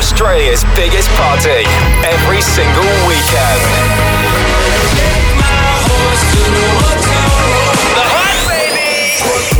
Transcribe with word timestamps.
Australia's 0.00 0.64
biggest 0.74 1.10
party 1.10 1.60
every 2.08 2.40
single 2.40 2.88
weekend. 3.04 3.60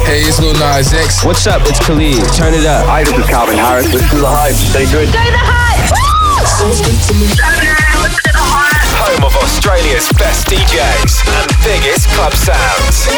Hey, 0.08 0.24
it's 0.24 0.40
Lil 0.40 0.54
Nas 0.54 0.94
X. 0.94 1.26
What's 1.26 1.46
up? 1.46 1.60
It's 1.68 1.78
Khalid. 1.84 2.24
Turn 2.32 2.54
it 2.54 2.64
up. 2.64 2.86
Hi, 2.86 3.04
this 3.04 3.18
is 3.18 3.26
Calvin 3.26 3.58
Harris. 3.58 3.92
This 3.92 4.00
is 4.00 4.18
The 4.18 4.26
Hype. 4.26 4.56
Stay 4.56 4.88
good. 4.88 5.12
Go 5.12 5.20
the 5.20 5.44
hype! 5.44 5.92
Home 8.96 9.24
of 9.28 9.36
Australia's 9.44 10.08
best 10.16 10.48
DJs 10.48 11.20
and 11.36 11.52
biggest 11.60 12.08
club 12.16 12.32
sounds. 12.32 13.12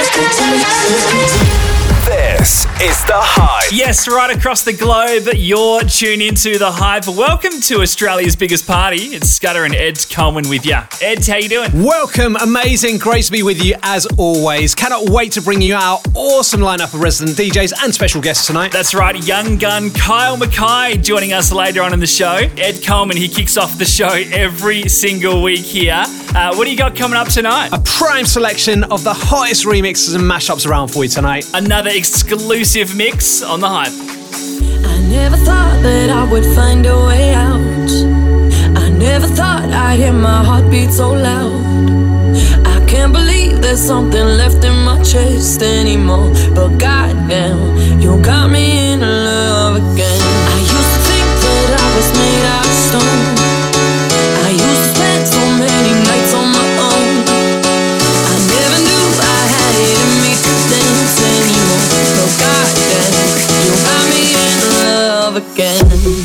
This 2.22 2.66
is 2.80 3.04
The 3.04 3.14
Hype. 3.16 3.72
Yes, 3.72 4.06
right 4.06 4.36
across 4.36 4.62
the 4.62 4.72
globe, 4.72 5.24
you're 5.34 5.80
tuned 5.80 6.22
into 6.22 6.56
the 6.56 6.70
hype. 6.70 7.08
Welcome 7.08 7.60
to 7.62 7.80
Australia's 7.82 8.36
biggest 8.36 8.64
party. 8.64 9.16
It's 9.16 9.28
Scudder 9.28 9.64
and 9.64 9.74
Ed 9.74 9.98
Coleman 10.08 10.48
with 10.48 10.64
you. 10.64 10.76
Ed, 11.00 11.26
how 11.26 11.36
you 11.38 11.48
doing? 11.48 11.82
Welcome, 11.82 12.36
amazing, 12.36 12.98
great 12.98 13.24
to 13.24 13.32
be 13.32 13.42
with 13.42 13.62
you 13.64 13.74
as 13.82 14.06
always. 14.18 14.72
Cannot 14.72 15.10
wait 15.10 15.32
to 15.32 15.42
bring 15.42 15.60
you 15.60 15.74
our 15.74 16.00
awesome 16.14 16.60
lineup 16.60 16.94
of 16.94 17.00
resident 17.00 17.36
DJs 17.36 17.72
and 17.82 17.92
special 17.92 18.20
guests 18.20 18.46
tonight. 18.46 18.70
That's 18.70 18.94
right, 18.94 19.16
young 19.26 19.58
gun 19.58 19.90
Kyle 19.90 20.36
McKay 20.36 21.02
joining 21.02 21.32
us 21.32 21.50
later 21.52 21.82
on 21.82 21.92
in 21.92 21.98
the 21.98 22.06
show. 22.06 22.36
Ed 22.56 22.84
Coleman, 22.86 23.16
he 23.16 23.26
kicks 23.26 23.56
off 23.56 23.78
the 23.78 23.84
show 23.84 24.22
every 24.32 24.88
single 24.88 25.42
week 25.42 25.64
here. 25.64 26.04
Uh, 26.34 26.54
what 26.54 26.64
do 26.66 26.70
you 26.70 26.76
got 26.78 26.94
coming 26.94 27.16
up 27.16 27.28
tonight? 27.28 27.70
A 27.72 27.80
prime 27.80 28.26
selection 28.26 28.84
of 28.84 29.02
the 29.02 29.12
hottest 29.12 29.64
remixes 29.66 30.14
and 30.14 30.24
mashups 30.24 30.66
around 30.68 30.88
for 30.88 31.02
you 31.02 31.10
tonight. 31.10 31.50
Another 31.52 31.90
exclusive 32.12 32.94
mix 32.94 33.42
on 33.42 33.60
the 33.60 33.68
hype. 33.68 33.96
I 34.92 34.98
never 35.08 35.36
thought 35.36 35.82
that 35.82 36.10
I 36.10 36.30
would 36.30 36.44
find 36.54 36.84
a 36.84 36.98
way 37.06 37.32
out. 37.32 37.90
I 38.76 38.90
never 38.90 39.26
thought 39.26 39.70
I'd 39.70 39.98
hear 39.98 40.12
my 40.12 40.42
so 40.90 41.12
loud. 41.12 41.52
I 42.66 42.84
can't 42.86 43.14
believe 43.14 43.62
there's 43.62 43.80
something 43.80 44.26
left 44.40 44.62
in 44.62 44.76
my 44.84 45.02
chest 45.02 45.62
anymore. 45.62 46.30
But 46.54 46.76
goddamn, 46.76 47.98
you 47.98 48.20
got 48.22 48.50
me 48.50 48.92
in 48.92 49.00
love 49.00 49.76
again. 49.76 50.21
Again. 65.36 66.21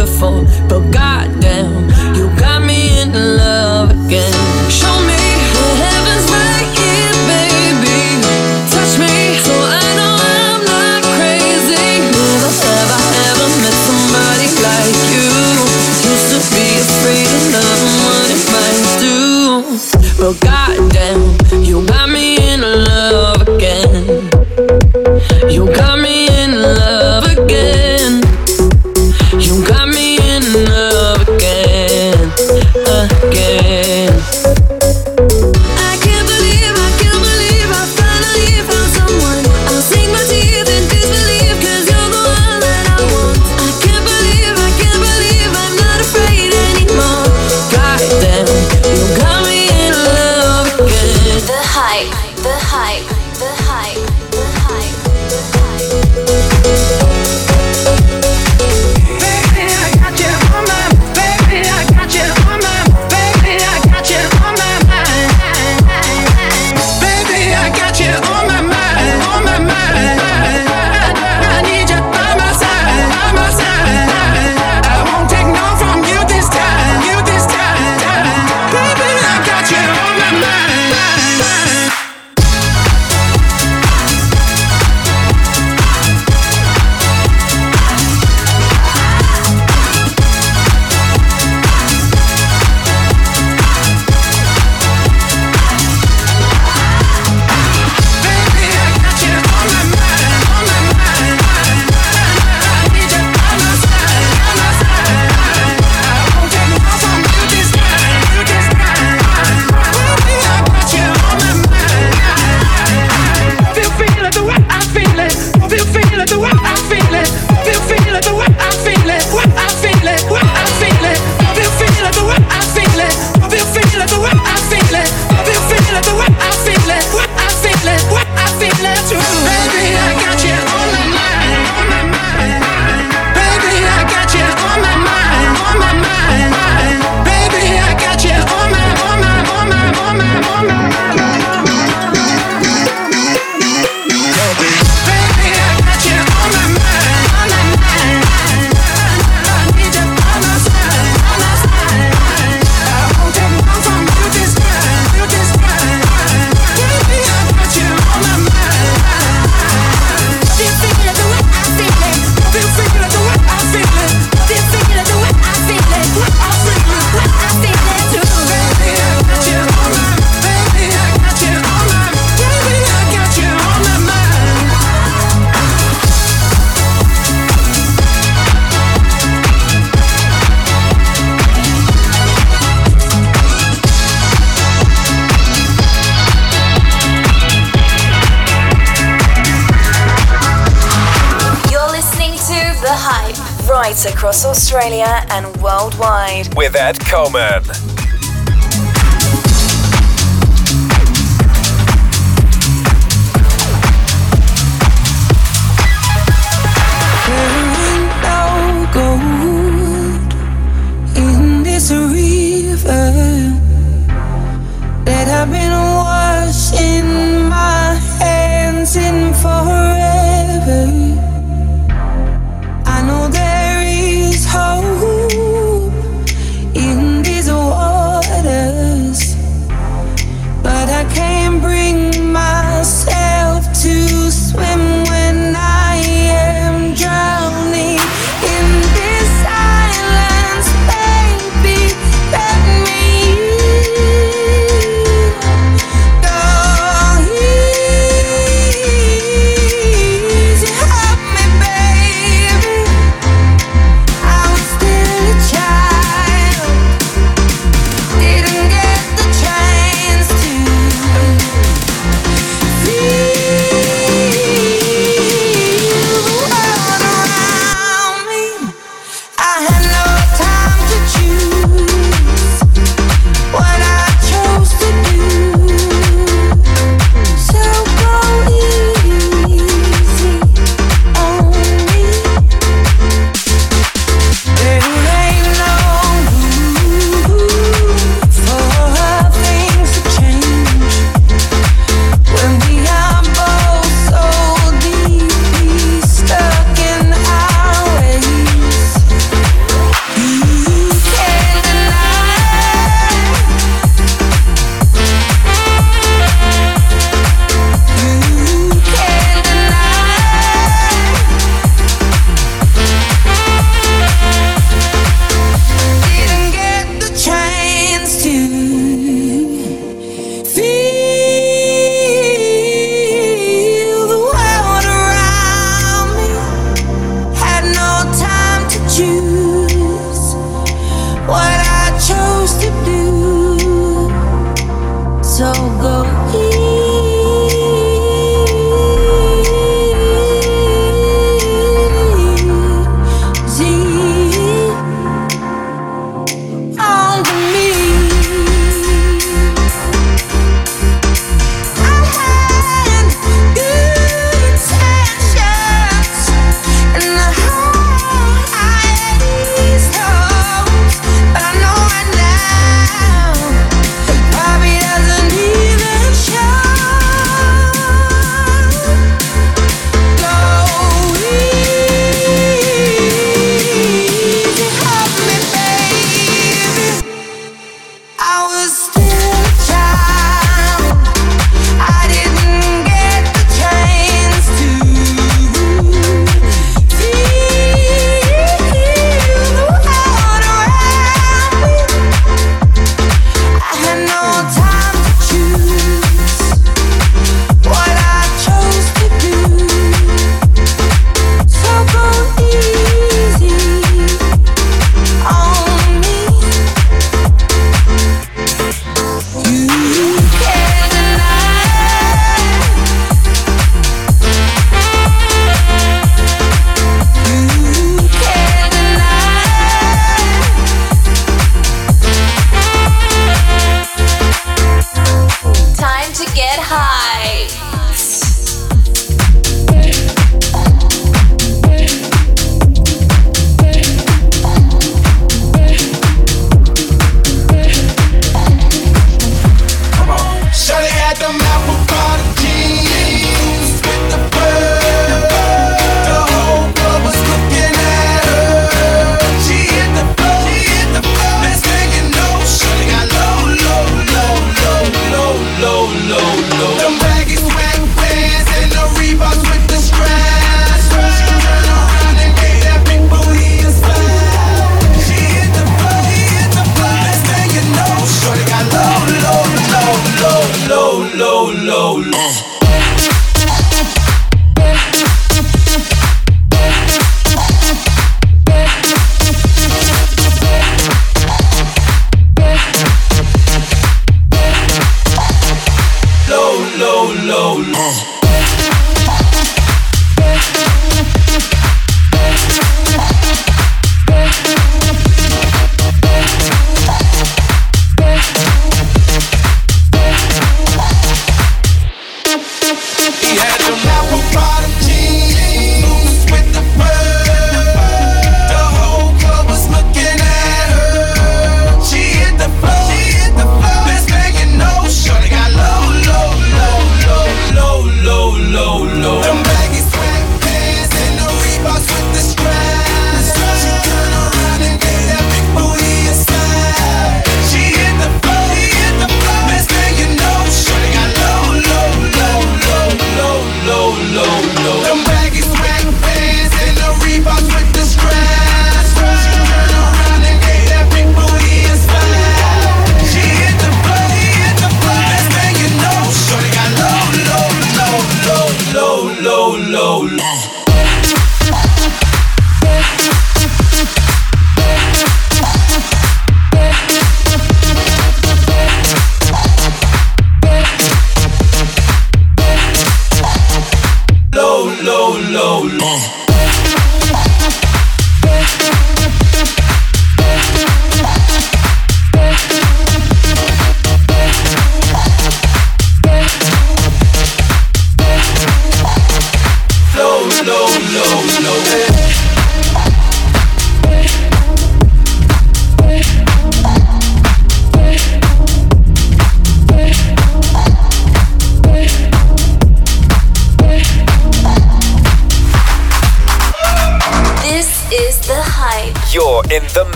Before. 0.00 0.69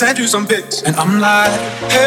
send 0.00 0.18
you 0.18 0.26
some 0.26 0.46
pics. 0.46 0.80
And 0.82 0.96
I'm 0.96 1.20
like, 1.20 1.50
hey. 1.92 1.99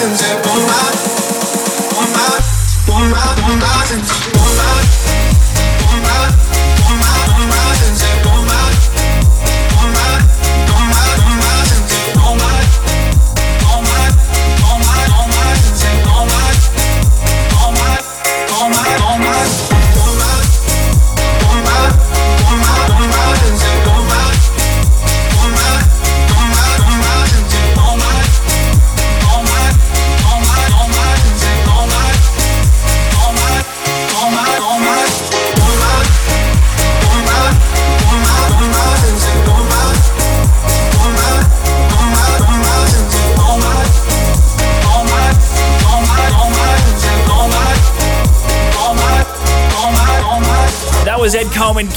passions 0.00 0.22
in 0.22 0.40
my 0.42 0.56
mind. 0.66 1.19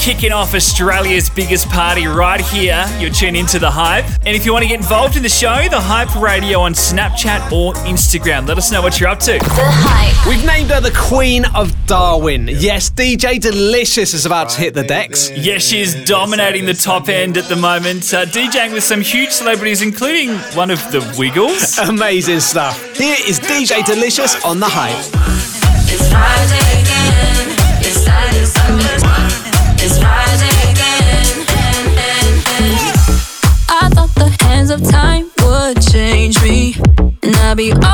kicking 0.04 0.32
off 0.32 0.54
Australia's 0.54 1.30
biggest 1.30 1.66
party 1.70 2.06
right 2.06 2.42
here. 2.42 2.84
You're 2.98 3.08
tuned 3.08 3.38
into 3.38 3.58
The 3.58 3.70
Hype. 3.70 4.04
And 4.26 4.36
if 4.36 4.44
you 4.44 4.52
want 4.52 4.62
to 4.62 4.68
get 4.68 4.78
involved 4.78 5.16
in 5.16 5.22
the 5.22 5.30
show, 5.30 5.66
The 5.70 5.80
Hype 5.80 6.14
Radio 6.20 6.60
on 6.60 6.74
Snapchat 6.74 7.50
or 7.50 7.72
Instagram. 7.86 8.46
Let 8.46 8.58
us 8.58 8.70
know 8.70 8.82
what 8.82 9.00
you're 9.00 9.08
up 9.08 9.20
to. 9.20 9.38
The 9.38 9.48
Hype. 9.48 10.28
We've 10.28 10.44
named 10.44 10.68
her 10.72 10.80
the 10.82 10.94
Queen 10.94 11.46
of 11.54 11.72
Darwin. 11.86 12.48
Yes, 12.48 12.90
DJ 12.90 13.40
Delicious 13.40 14.12
is 14.12 14.26
about 14.26 14.50
to 14.50 14.60
hit 14.60 14.74
the 14.74 14.82
decks. 14.82 15.30
Yes, 15.30 15.46
yeah, 15.46 15.58
she's 15.58 16.04
dominating 16.04 16.66
the 16.66 16.74
top 16.74 17.08
end 17.08 17.38
at 17.38 17.48
the 17.48 17.56
moment, 17.56 18.12
uh, 18.12 18.26
DJing 18.26 18.74
with 18.74 18.84
some 18.84 19.00
huge 19.00 19.30
celebrities, 19.30 19.80
including 19.80 20.36
one 20.54 20.70
of 20.70 20.80
the 20.92 21.00
Wiggles. 21.18 21.78
Amazing 21.78 22.40
stuff. 22.40 22.78
Here 22.94 23.16
is 23.26 23.40
DJ 23.40 23.82
Delicious 23.86 24.44
on 24.44 24.60
The 24.60 24.68
Hype. 24.68 24.98
It's 25.88 26.10
Friday. 26.10 26.73
I'll 37.54 37.56
be 37.56 37.93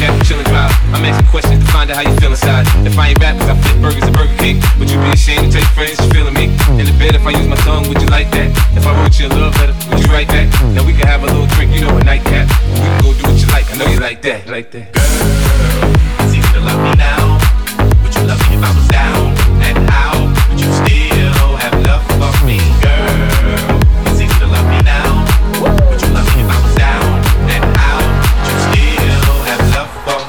cap, 0.00 0.16
chillin' 0.24 0.48
drive. 0.48 0.72
I'm 0.96 1.04
asking 1.04 1.28
questions 1.28 1.60
to 1.60 1.68
find 1.70 1.90
out 1.92 2.00
how 2.00 2.04
you 2.08 2.16
feel 2.16 2.32
inside. 2.32 2.64
If 2.88 2.96
I 2.96 3.12
ain't 3.12 3.20
rap, 3.20 3.36
cause 3.36 3.52
I 3.52 3.56
flip 3.60 3.76
burgers 3.84 4.04
and 4.08 4.16
Burger 4.16 4.36
King, 4.40 4.56
would 4.80 4.88
you 4.88 4.96
be 4.96 5.12
ashamed 5.12 5.52
to 5.52 5.60
take 5.60 5.68
friends 5.76 6.00
you 6.00 6.08
feeling 6.08 6.32
me? 6.32 6.48
In 6.80 6.88
the 6.88 6.96
bed, 6.96 7.12
if 7.14 7.24
I 7.28 7.36
use 7.36 7.46
my 7.46 7.60
tongue, 7.68 7.84
would 7.92 8.00
you 8.00 8.08
like 8.08 8.32
that? 8.32 8.48
If 8.72 8.86
I 8.88 8.96
wrote 8.96 9.12
you 9.20 9.28
a 9.28 9.30
love 9.36 9.54
letter, 9.60 9.76
would 9.92 10.00
you 10.00 10.08
write 10.08 10.28
that? 10.32 10.48
Now 10.72 10.82
we 10.88 10.96
can 10.96 11.06
have 11.06 11.22
a 11.22 11.28
little 11.28 11.46
drink, 11.52 11.76
you 11.76 11.84
know, 11.84 11.92
a 11.92 12.02
nightcap. 12.02 12.48
We 12.72 12.80
can 12.80 12.96
go 13.04 13.12
do 13.12 13.22
what 13.28 13.36
you 13.36 13.48
like, 13.52 13.68
I 13.68 13.76
know 13.76 13.88
you 13.92 14.00
like 14.00 14.22
that, 14.22 14.48
like 14.48 14.72
that. 14.72 14.88
Girl, 14.96 15.92
It's 16.24 16.32
easy 16.32 16.48
to 16.56 16.60
love 16.64 16.80
me 16.80 16.96
now. 16.96 17.36
Would 18.00 18.14
you 18.16 18.24
love 18.24 18.40
me 18.48 18.56
if 18.56 18.64
I 18.64 18.70
was 18.72 18.88
down 18.88 19.36
and 19.68 19.78
out? 19.92 20.24
Would 20.48 20.60
you 20.64 20.72
still 20.80 21.19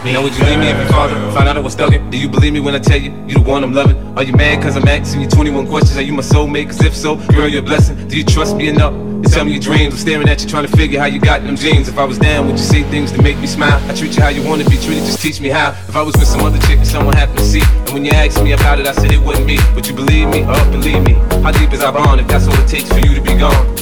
Now 0.03 0.23
would 0.23 0.35
you 0.35 0.43
leave 0.45 0.57
me 0.57 0.67
if 0.67 0.89
father 0.89 1.13
found 1.31 1.47
out 1.47 1.57
I 1.57 1.59
was 1.59 1.73
stuck? 1.73 1.91
Do 1.91 2.17
you 2.17 2.27
believe 2.27 2.53
me 2.53 2.59
when 2.59 2.73
I 2.73 2.79
tell 2.79 2.99
you 2.99 3.11
you 3.27 3.35
the 3.35 3.41
one 3.41 3.63
I'm 3.63 3.71
loving? 3.71 3.95
Are 4.17 4.23
you 4.23 4.33
mad 4.33 4.63
cause 4.63 4.75
I'm 4.75 4.87
asking 4.87 5.21
you 5.21 5.27
21 5.27 5.67
questions? 5.67 5.95
Are 5.95 6.01
you 6.01 6.13
my 6.13 6.23
soulmate? 6.23 6.65
Cause 6.65 6.83
if 6.83 6.95
so, 6.95 7.17
girl, 7.27 7.47
you're 7.47 7.61
a 7.61 7.63
blessing. 7.63 8.07
Do 8.07 8.17
you 8.17 8.23
trust 8.23 8.55
me 8.55 8.67
enough? 8.67 8.93
to 8.93 9.29
Tell 9.29 9.45
me 9.45 9.51
your 9.51 9.61
dreams. 9.61 9.93
I'm 9.93 9.99
staring 9.99 10.27
at 10.27 10.41
you 10.41 10.49
trying 10.49 10.65
to 10.65 10.75
figure 10.75 10.99
how 10.99 11.05
you 11.05 11.19
got 11.19 11.43
them 11.43 11.55
jeans. 11.55 11.87
If 11.87 11.99
I 11.99 12.05
was 12.05 12.17
down, 12.17 12.47
would 12.47 12.57
you 12.57 12.65
say 12.65 12.81
things 12.81 13.11
to 13.11 13.21
make 13.21 13.37
me 13.37 13.45
smile? 13.45 13.79
I 13.91 13.93
treat 13.93 14.15
you 14.15 14.23
how 14.23 14.29
you 14.29 14.41
wanna 14.43 14.63
be 14.63 14.77
treated, 14.77 15.05
just 15.05 15.21
teach 15.21 15.39
me 15.39 15.49
how. 15.49 15.69
If 15.69 15.95
I 15.95 16.01
was 16.01 16.15
with 16.17 16.27
some 16.27 16.41
other 16.41 16.57
chick 16.65 16.79
and 16.79 16.87
someone 16.87 17.15
happened 17.15 17.37
to 17.37 17.45
see, 17.45 17.61
and 17.61 17.91
when 17.91 18.03
you 18.03 18.11
asked 18.11 18.41
me 18.43 18.53
about 18.53 18.79
it, 18.79 18.87
I 18.87 18.93
said 18.93 19.11
it 19.11 19.21
wasn't 19.21 19.45
me. 19.45 19.59
Would 19.75 19.85
you 19.85 19.93
believe 19.93 20.29
me? 20.29 20.45
Oh, 20.47 20.71
believe 20.71 21.03
me. 21.03 21.13
How 21.43 21.51
deep 21.51 21.73
is 21.73 21.83
our 21.83 21.93
bond 21.93 22.21
if 22.21 22.27
that's 22.27 22.47
all 22.47 22.59
it 22.59 22.67
takes 22.67 22.89
for 22.89 22.97
you 22.97 23.13
to 23.13 23.21
be 23.21 23.35
gone? 23.35 23.75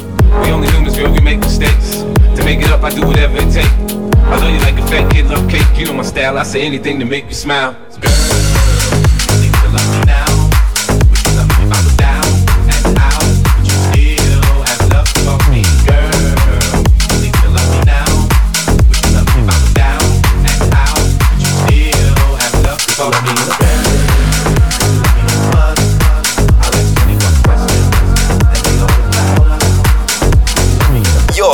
We 0.43 0.51
only 0.51 0.67
humans, 0.67 0.97
girl, 0.97 1.13
we 1.13 1.21
make 1.21 1.39
mistakes. 1.39 2.01
To 2.01 2.43
make 2.43 2.60
it 2.60 2.71
up, 2.71 2.84
I 2.84 2.89
do 2.89 3.08
whatever 3.08 3.38
it 3.38 3.53
takes. 3.53 3.98
I 4.31 4.37
love 4.37 4.53
you 4.53 4.59
like 4.59 4.77
a 4.77 4.87
fat 4.87 5.11
kid 5.11 5.25
love 5.25 5.49
cake. 5.49 5.65
You 5.75 5.85
know 5.85 5.93
my 5.93 6.03
style. 6.03 6.37
I 6.37 6.43
say 6.43 6.61
anything 6.61 6.99
to 6.99 7.05
make 7.05 7.25
you 7.25 7.33
smile. 7.33 7.75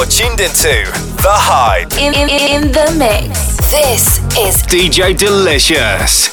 Tuned 0.07 0.39
into 0.39 1.14
The 1.25 1.33
Hype. 1.33 1.89
In, 1.97 2.13
in, 2.13 2.29
in 2.29 2.71
the 2.71 2.85
mix. 3.01 3.57
This 3.73 4.21
is 4.38 4.61
DJ 4.69 5.17
Delicious. 5.17 6.29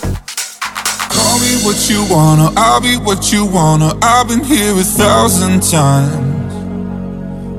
Call 1.08 1.40
me 1.40 1.56
what 1.64 1.88
you 1.88 2.04
wanna, 2.12 2.52
I'll 2.58 2.82
be 2.82 2.98
what 2.98 3.32
you 3.32 3.46
wanna. 3.46 3.96
I've 4.02 4.28
been 4.28 4.44
here 4.44 4.76
a 4.76 4.84
thousand 4.84 5.62
times. 5.62 6.52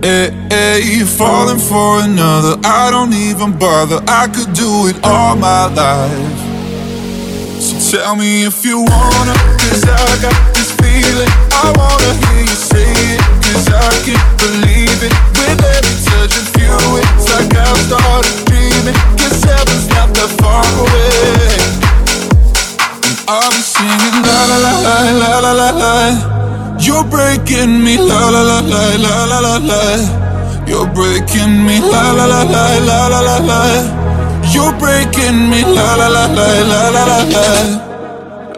Hey, 0.06 0.30
hey, 0.52 0.82
you 0.86 1.08
falling 1.08 1.58
for 1.58 2.02
another. 2.06 2.56
I 2.64 2.92
don't 2.92 3.14
even 3.14 3.58
bother. 3.58 3.98
I 4.08 4.28
could 4.28 4.54
do 4.54 4.86
it 4.86 5.04
all 5.04 5.36
my 5.36 5.74
life. 5.74 6.38
So 7.60 7.98
tell 7.98 8.16
me 8.16 8.46
if 8.46 8.64
you 8.64 8.86
wanna, 8.86 9.34
cause 9.58 9.82
I 9.82 10.22
got 10.22 10.38
this 10.54 10.70
feeling. 10.78 11.34
I 11.50 11.74
wanna 11.82 12.14
hear 12.14 12.42
you 12.46 12.58
say 12.70 12.94
it, 13.18 13.22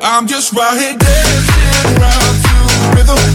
I'm 0.01 0.27
just 0.27 0.53
right 0.53 0.77
here 0.79 0.97
dancing 0.97 1.97
around 1.97 2.36
to 2.43 2.95
rhythm. 2.95 3.35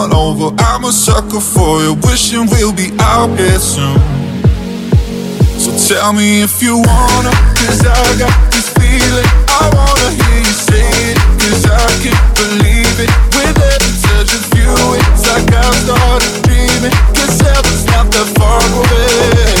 on 0.00 0.12
over. 0.14 0.48
I'm 0.58 0.84
a 0.84 0.92
sucker 0.92 1.40
for 1.40 1.82
you, 1.82 1.92
wishing 2.08 2.46
we'll 2.48 2.72
be 2.72 2.88
out 3.00 3.36
here 3.36 3.60
soon. 3.60 4.00
So 5.60 5.68
tell 5.76 6.12
me 6.12 6.40
if 6.40 6.62
you 6.62 6.80
wanna, 6.80 7.32
cause 7.60 7.84
I 7.84 8.00
got 8.16 8.32
this 8.48 8.68
feeling. 8.80 9.28
I 9.60 9.62
wanna 9.76 10.08
hear 10.16 10.38
you 10.40 10.56
say 10.68 10.88
it, 11.12 11.18
cause 11.36 11.64
I 11.68 11.84
can't 12.00 12.28
believe 12.40 12.96
it. 13.04 13.12
With 13.36 13.56
every 13.72 13.94
touch 14.04 14.32
of 14.40 14.44
you, 14.56 14.72
it's 14.96 15.24
like 15.28 15.48
I'm 15.52 15.74
started 15.84 16.34
dreaming. 16.48 16.96
Cause 17.12 17.36
heaven's 17.44 17.84
not 17.92 18.08
that 18.14 18.28
far 18.40 18.64
away. 18.80 19.52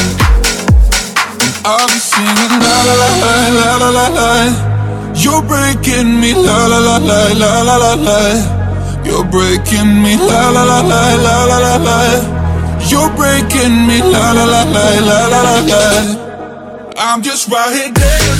And 1.44 1.52
I'll 1.68 1.88
be 1.92 2.00
singing 2.00 2.54
la 2.64 2.76
la 2.88 2.94
la 3.02 3.10
la 3.58 3.70
la 3.76 3.88
la 3.98 4.06
la. 4.18 4.32
You're 5.12 5.42
breaking 5.42 6.18
me 6.18 6.32
la 6.32 6.66
la 6.66 6.78
la 6.78 6.96
la 6.96 7.60
la 7.60 7.76
la 7.76 7.94
la. 7.94 8.59
You're 9.10 9.24
breaking 9.24 10.02
me 10.04 10.14
la 10.16 10.50
la 10.50 10.62
la 10.62 10.80
la 10.80 11.14
la 11.16 11.44
la 11.44 11.58
la 11.58 11.76
la. 11.82 11.98
You're 12.88 13.10
breaking 13.16 13.74
me 13.88 13.98
la 13.98 14.30
la 14.30 14.44
la 14.44 14.62
la 14.62 14.84
la 15.08 15.18
la 15.26 15.40
la 15.42 15.56
la. 15.70 16.94
I'm 16.96 17.20
just 17.20 17.48
right 17.50 17.74
here 17.74 17.90
dancing 17.92 18.39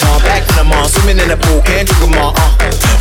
Pass 0.00 0.20
back 0.24 0.42
to 0.48 0.52
the 0.56 0.64
mall, 0.64 0.88
swimming 0.88 1.20
in 1.20 1.28
the 1.28 1.36
pool, 1.36 1.60
can't 1.62 1.86
drink 1.86 2.02
them 2.10 2.18
all. 2.20 2.34
Uh. 2.36 2.50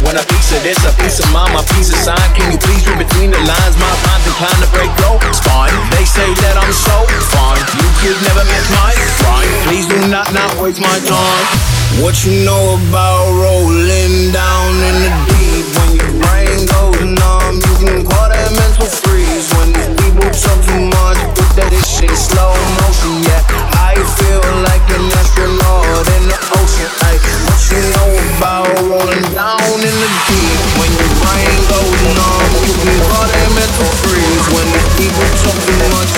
When 0.06 0.16
I 0.16 0.24
piece 0.24 0.56
of 0.56 0.64
this, 0.64 0.80
a 0.88 0.92
piece 1.00 1.20
of 1.20 1.28
mine, 1.36 1.52
my 1.52 1.64
piece 1.76 1.92
of 1.92 2.00
sign. 2.00 2.24
Can 2.32 2.52
you 2.52 2.60
please 2.60 2.88
read 2.88 3.00
between 3.04 3.32
the 3.32 3.42
lines? 3.44 3.76
My 3.76 3.92
mind's 4.08 4.28
inclined 4.32 4.60
to 4.64 4.70
break 4.72 4.92
low. 5.04 5.20
It's 5.28 5.44
fine. 5.44 5.76
They 5.92 6.08
say 6.08 6.28
that 6.48 6.56
I'm 6.56 6.72
so 6.72 7.04
fine. 7.36 7.60
You 7.78 7.88
could 8.00 8.20
never 8.24 8.48
miss 8.48 8.66
my 8.72 8.96
fine. 9.20 9.50
Please 9.68 9.86
do 9.92 10.00
not 10.08 10.32
not 10.32 10.50
waste 10.62 10.80
my 10.80 10.98
time. 11.04 11.46
What 12.00 12.24
you 12.24 12.48
know 12.48 12.80
about 12.80 13.28
rolling 13.28 14.32
down 14.32 14.72
in 14.88 14.96
the 15.04 15.12
deep? 15.36 15.66
When 15.76 15.90
your 16.00 16.12
brain 16.24 16.58
goes 16.64 17.04
numb, 17.04 17.56
you 17.60 17.76
can 17.84 18.00
call 18.08 18.28
that 18.32 18.50
mental 18.56 18.88
freeze. 18.88 19.52
When 19.60 19.76
these 19.76 19.92
people 20.00 20.32
talk 20.32 20.60
too 20.64 20.80
much, 20.96 21.20
put 21.36 21.50
that 21.60 21.72
shit 21.84 22.08
in 22.08 22.16
slow 22.16 22.56
motion. 22.80 23.20
Yeah, 23.28 23.44
Feel 24.00 24.40
like 24.64 24.88
an 24.96 25.12
astronaut 25.12 26.08
in 26.16 26.24
the 26.32 26.40
ocean. 26.56 26.88
What 27.44 27.60
you 27.68 27.84
know 27.92 28.10
about 28.40 28.72
rolling 28.88 29.28
down 29.36 29.60
in 29.60 29.96
the 30.00 30.12
deep? 30.28 30.60
When 30.80 30.88
your 30.88 31.14
brain 31.20 31.60
goes 31.68 32.00
numb, 32.16 32.52
you 32.64 32.76
can 32.80 32.96
freeze. 34.00 34.46
When 34.56 34.68
people 34.96 35.28
talk 35.44 35.58
too 35.68 35.84
much, 35.92 36.12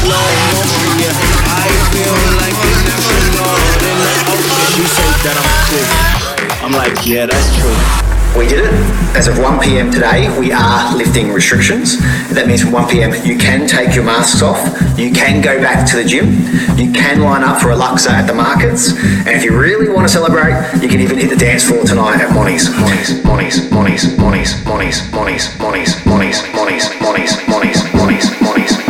slow 0.00 0.26
motion. 0.56 1.12
I 1.44 1.68
feel 1.92 2.16
like 2.40 2.56
an 2.56 2.88
astronaut 2.88 3.60
in 3.84 3.96
the 4.00 4.14
ocean. 4.32 4.88
That 5.22 5.36
I'm. 5.36 6.64
I'm 6.64 6.72
like, 6.72 7.06
yeah, 7.06 7.26
that's 7.26 7.52
true. 7.54 8.21
We 8.36 8.48
did 8.48 8.64
it. 8.64 8.72
As 9.14 9.28
of 9.28 9.38
1 9.38 9.60
pm 9.60 9.90
today, 9.90 10.26
we 10.40 10.52
are 10.52 10.96
lifting 10.96 11.32
restrictions. 11.32 12.00
That 12.32 12.46
means 12.46 12.62
from 12.62 12.72
1 12.72 12.88
pm, 12.88 13.12
you 13.26 13.36
can 13.36 13.68
take 13.68 13.94
your 13.94 14.04
masks 14.04 14.40
off, 14.40 14.58
you 14.98 15.12
can 15.12 15.42
go 15.42 15.60
back 15.60 15.86
to 15.90 15.96
the 15.96 16.04
gym, 16.04 16.40
you 16.78 16.90
can 16.92 17.20
line 17.20 17.44
up 17.44 17.60
for 17.60 17.70
a 17.72 17.76
laksa 17.76 18.08
at 18.08 18.26
the 18.26 18.32
markets, 18.32 18.96
and 18.96 19.28
if 19.28 19.44
you 19.44 19.52
really 19.56 19.88
want 19.92 20.08
to 20.08 20.12
celebrate, 20.12 20.56
you 20.80 20.88
can 20.88 21.00
even 21.00 21.18
hit 21.18 21.28
the 21.28 21.36
dance 21.36 21.62
floor 21.62 21.84
tonight 21.84 22.22
at 22.22 22.32
Monty's. 22.34 22.70
Monty's, 22.80 23.22
Monty's, 23.22 23.70
Monty's, 23.70 24.16
Monty's, 24.16 24.64
Monty's, 24.64 25.12
Monty's, 25.12 25.46
Monty's, 25.60 26.06
Monty's, 26.06 26.40
Monty's, 26.56 26.88
Monty's, 27.00 27.36
Monty's, 27.48 27.92
Monty's, 27.92 28.40
Monty's, 28.40 28.81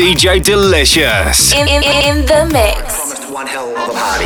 DJ 0.00 0.42
Delicious. 0.42 1.52
In, 1.52 1.68
in, 1.68 1.82
in 1.82 2.24
the 2.24 2.48
Mix. 2.50 3.28
One 3.28 3.46
hell 3.46 3.68
of 3.68 3.90
a 3.90 3.92
party. 3.92 4.24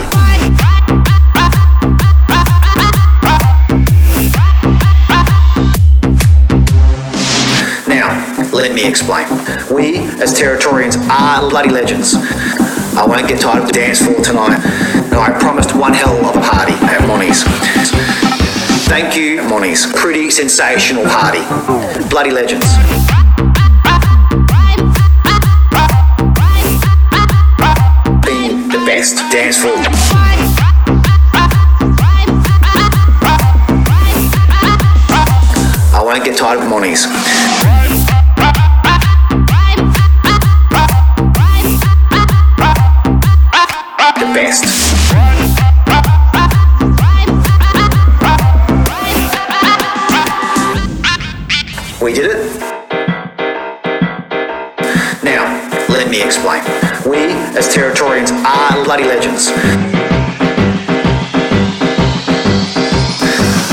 Now, 7.88 8.14
let 8.52 8.72
me 8.72 8.86
explain. 8.86 9.26
We, 9.68 9.98
as 10.22 10.38
Territorians, 10.38 10.96
are 11.10 11.50
bloody 11.50 11.70
legends. 11.70 12.14
I 12.94 13.04
won't 13.04 13.26
get 13.26 13.40
tired 13.40 13.62
of 13.62 13.66
the 13.66 13.72
dance 13.72 13.98
floor 13.98 14.22
tonight. 14.22 14.60
No, 15.10 15.18
I 15.18 15.36
promised 15.40 15.74
one 15.74 15.92
hell 15.92 16.24
of 16.24 16.36
a 16.36 16.40
party 16.40 16.74
at 16.74 17.04
Monty's. 17.08 17.42
Thank 18.86 19.16
you, 19.16 19.42
Monty's. 19.48 19.92
Pretty 19.92 20.30
sensational 20.30 21.04
party. 21.04 21.42
Bloody 22.08 22.30
legends. 22.30 22.64
Best 29.04 29.16
dance 29.30 29.58
floor. 29.58 29.74
I 35.92 36.00
won't 36.02 36.24
get 36.24 36.38
tired 36.38 36.60
of 36.60 36.70
Monty's. 36.70 37.04
The 44.14 44.26
best. 44.32 44.64
We 52.00 52.14
did 52.14 52.30
it. 52.30 52.60
Now, 55.22 55.44
let 55.90 56.08
me 56.08 56.22
explain. 56.22 56.62
We, 57.06 57.18
as 57.54 57.68
Territorians, 57.68 58.30
are 58.30 58.63
bloody 58.84 59.04
legends. 59.04 59.48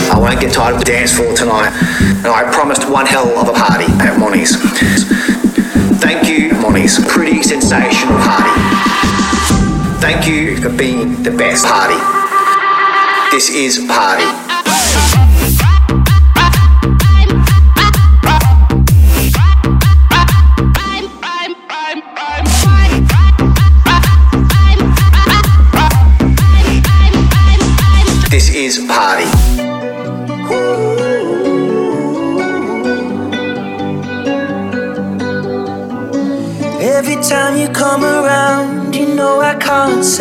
I 0.09 0.17
won't 0.17 0.39
get 0.39 0.53
tired 0.53 0.75
of 0.75 0.79
the 0.79 0.85
dance 0.85 1.13
floor 1.13 1.33
tonight. 1.35 1.71
No, 2.23 2.33
I 2.33 2.49
promised 2.51 2.89
one 2.89 3.05
hell 3.05 3.27
of 3.37 3.49
a 3.49 3.53
party 3.53 3.85
at 3.99 4.17
Monty's. 4.17 4.55
Thank 6.01 6.29
you, 6.29 6.53
Monty's. 6.61 6.97
Pretty 7.07 7.43
sensational 7.43 8.17
party. 8.19 8.51
Thank 9.99 10.27
you 10.27 10.57
for 10.61 10.69
being 10.69 11.21
the 11.23 11.31
best 11.31 11.65
party. 11.65 11.99
This 13.31 13.49
is 13.49 13.85
party. 13.87 14.50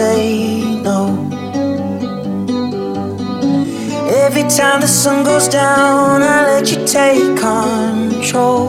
Say 0.00 0.80
no. 0.86 0.98
Every 4.24 4.46
time 4.58 4.78
the 4.80 4.92
sun 5.00 5.24
goes 5.24 5.46
down, 5.46 6.22
I 6.22 6.38
let 6.50 6.64
you 6.72 6.78
take 6.98 7.30
control. 7.48 8.64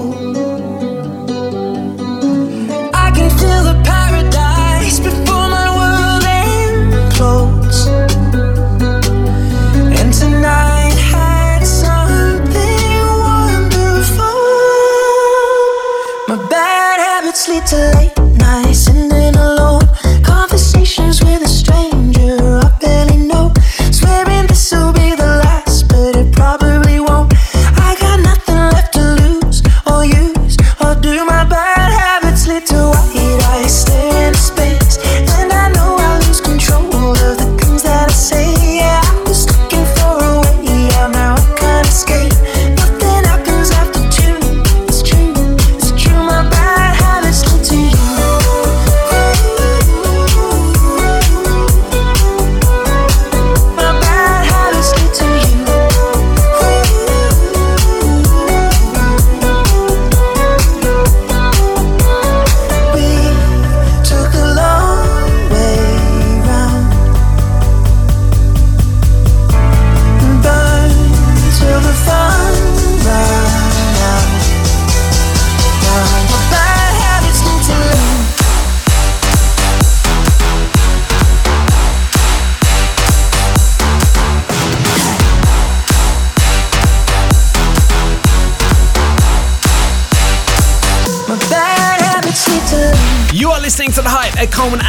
I 3.06 3.08
can 3.18 3.30
feel 3.40 3.62
the 3.70 3.78
paradise 3.92 4.98
before 5.08 5.48
my 5.58 5.68
world 5.80 6.24
implodes. 6.42 7.80
And 10.00 10.10
tonight 10.22 10.98
had 11.14 11.62
something 11.64 12.42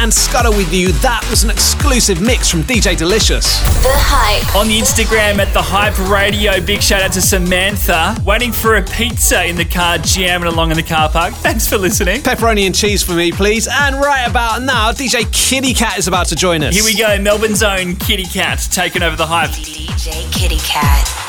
and 0.03 0.13
Scudder 0.13 0.51
with 0.51 0.73
you. 0.73 0.91
That 0.99 1.25
was 1.29 1.45
an 1.45 1.49
exclusive 1.49 2.21
mix 2.21 2.51
from 2.51 2.61
DJ 2.63 2.97
Delicious. 2.97 3.59
The 3.81 3.89
Hype. 3.89 4.53
On 4.53 4.67
the 4.67 4.77
Instagram 4.77 5.39
at 5.39 5.53
The 5.53 5.61
Hype 5.61 5.97
Radio, 6.11 6.59
big 6.59 6.81
shout 6.81 7.01
out 7.01 7.13
to 7.13 7.21
Samantha, 7.21 8.21
waiting 8.25 8.51
for 8.51 8.75
a 8.75 8.83
pizza 8.83 9.45
in 9.45 9.55
the 9.55 9.63
car, 9.63 9.97
jamming 9.99 10.49
along 10.49 10.71
in 10.71 10.75
the 10.75 10.83
car 10.83 11.09
park. 11.09 11.33
Thanks 11.35 11.69
for 11.69 11.77
listening. 11.77 12.21
Pepperoni 12.21 12.65
and 12.65 12.75
cheese 12.75 13.01
for 13.01 13.13
me, 13.13 13.31
please. 13.31 13.69
And 13.71 13.95
right 13.95 14.27
about 14.27 14.61
now, 14.61 14.91
DJ 14.91 15.23
Kitty 15.31 15.73
Cat 15.73 15.97
is 15.97 16.09
about 16.09 16.27
to 16.27 16.35
join 16.35 16.63
us. 16.63 16.75
Here 16.75 16.83
we 16.83 16.97
go, 16.97 17.17
Melbourne's 17.21 17.63
own 17.63 17.95
Kitty 17.95 18.25
Cat 18.25 18.67
taking 18.71 19.03
over 19.03 19.15
The 19.15 19.27
Hype. 19.27 19.51
DJ 19.51 20.29
Kitty 20.33 20.57
Cat. 20.57 21.22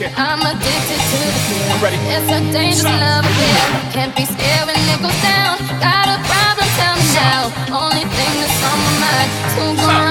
I'm 0.00 0.40
addicted 0.40 0.96
to 0.96 1.16
the 1.20 1.32
thrill. 1.44 1.92
It's 2.08 2.32
a 2.32 2.40
dangerous 2.52 2.84
love 2.84 3.24
affair. 3.28 3.92
Can't 3.92 4.16
be 4.16 4.24
scared 4.24 4.64
when 4.64 4.80
it 4.80 5.00
goes 5.04 5.20
down. 5.20 5.60
Got 5.76 6.08
a 6.08 6.16
problem? 6.24 6.68
Tell 6.80 6.96
me 6.96 7.04
now. 7.20 7.52
Only 7.68 8.08
thing 8.08 8.32
that's 8.40 8.64
on 8.64 8.78
my 8.80 8.94
mind. 8.96 9.28
Who 9.60 9.76
gon' 9.76 10.09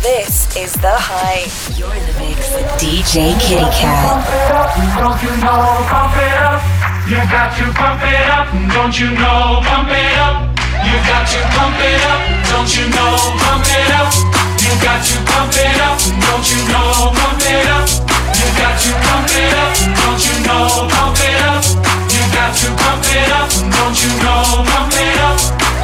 This 0.00 0.48
is 0.56 0.72
The 0.80 0.96
Hype. 0.96 1.52
You're 1.76 1.92
in 1.92 2.00
the 2.08 2.16
mix 2.16 2.48
with 2.56 2.64
DJ 2.80 3.36
Kitty 3.36 3.68
Cat. 3.68 4.24
Don't 4.96 5.20
you 5.20 5.28
know, 5.44 5.60
pump 5.92 6.16
it 6.16 6.36
up. 6.40 6.64
You 7.04 7.20
got 7.28 7.52
to 7.60 7.68
pump 7.76 8.00
it 8.00 8.24
up. 8.32 8.48
Don't 8.72 8.96
you 8.96 9.12
know, 9.12 9.60
pump 9.60 9.92
it 9.92 10.16
up. 10.16 10.56
You 10.88 10.96
got 11.04 11.28
to 11.28 11.40
pump 11.52 11.76
it 11.84 12.00
up. 12.00 12.20
Don't 12.48 12.72
you 12.72 12.88
know, 12.88 13.12
pump 13.44 13.68
it 13.68 13.92
up. 13.92 14.08
You 14.56 14.72
got 14.80 15.04
to 15.04 15.16
pump 15.20 15.52
it 15.52 15.76
up. 15.84 16.00
Don't 16.00 16.48
you 16.48 16.60
know, 16.72 17.12
pump 17.20 17.44
it 17.44 17.68
up. 17.68 17.84
You 18.40 18.48
got 18.56 18.80
to 18.80 18.90
pump 19.04 19.28
it 19.36 19.52
up. 19.52 19.76
Don't 20.00 20.16
you 20.16 20.36
know, 20.48 20.88
pump 20.96 21.20
it 21.20 21.44
up. 21.44 21.60
You 22.08 22.24
got 22.32 22.56
to 22.56 22.68
pump 22.72 23.04
it 23.04 23.28
up. 23.36 23.52
Don't 23.52 23.96
you 24.00 24.12
know, 24.24 24.64
pump 24.64 24.96
it 24.96 25.16
up. 25.28 25.36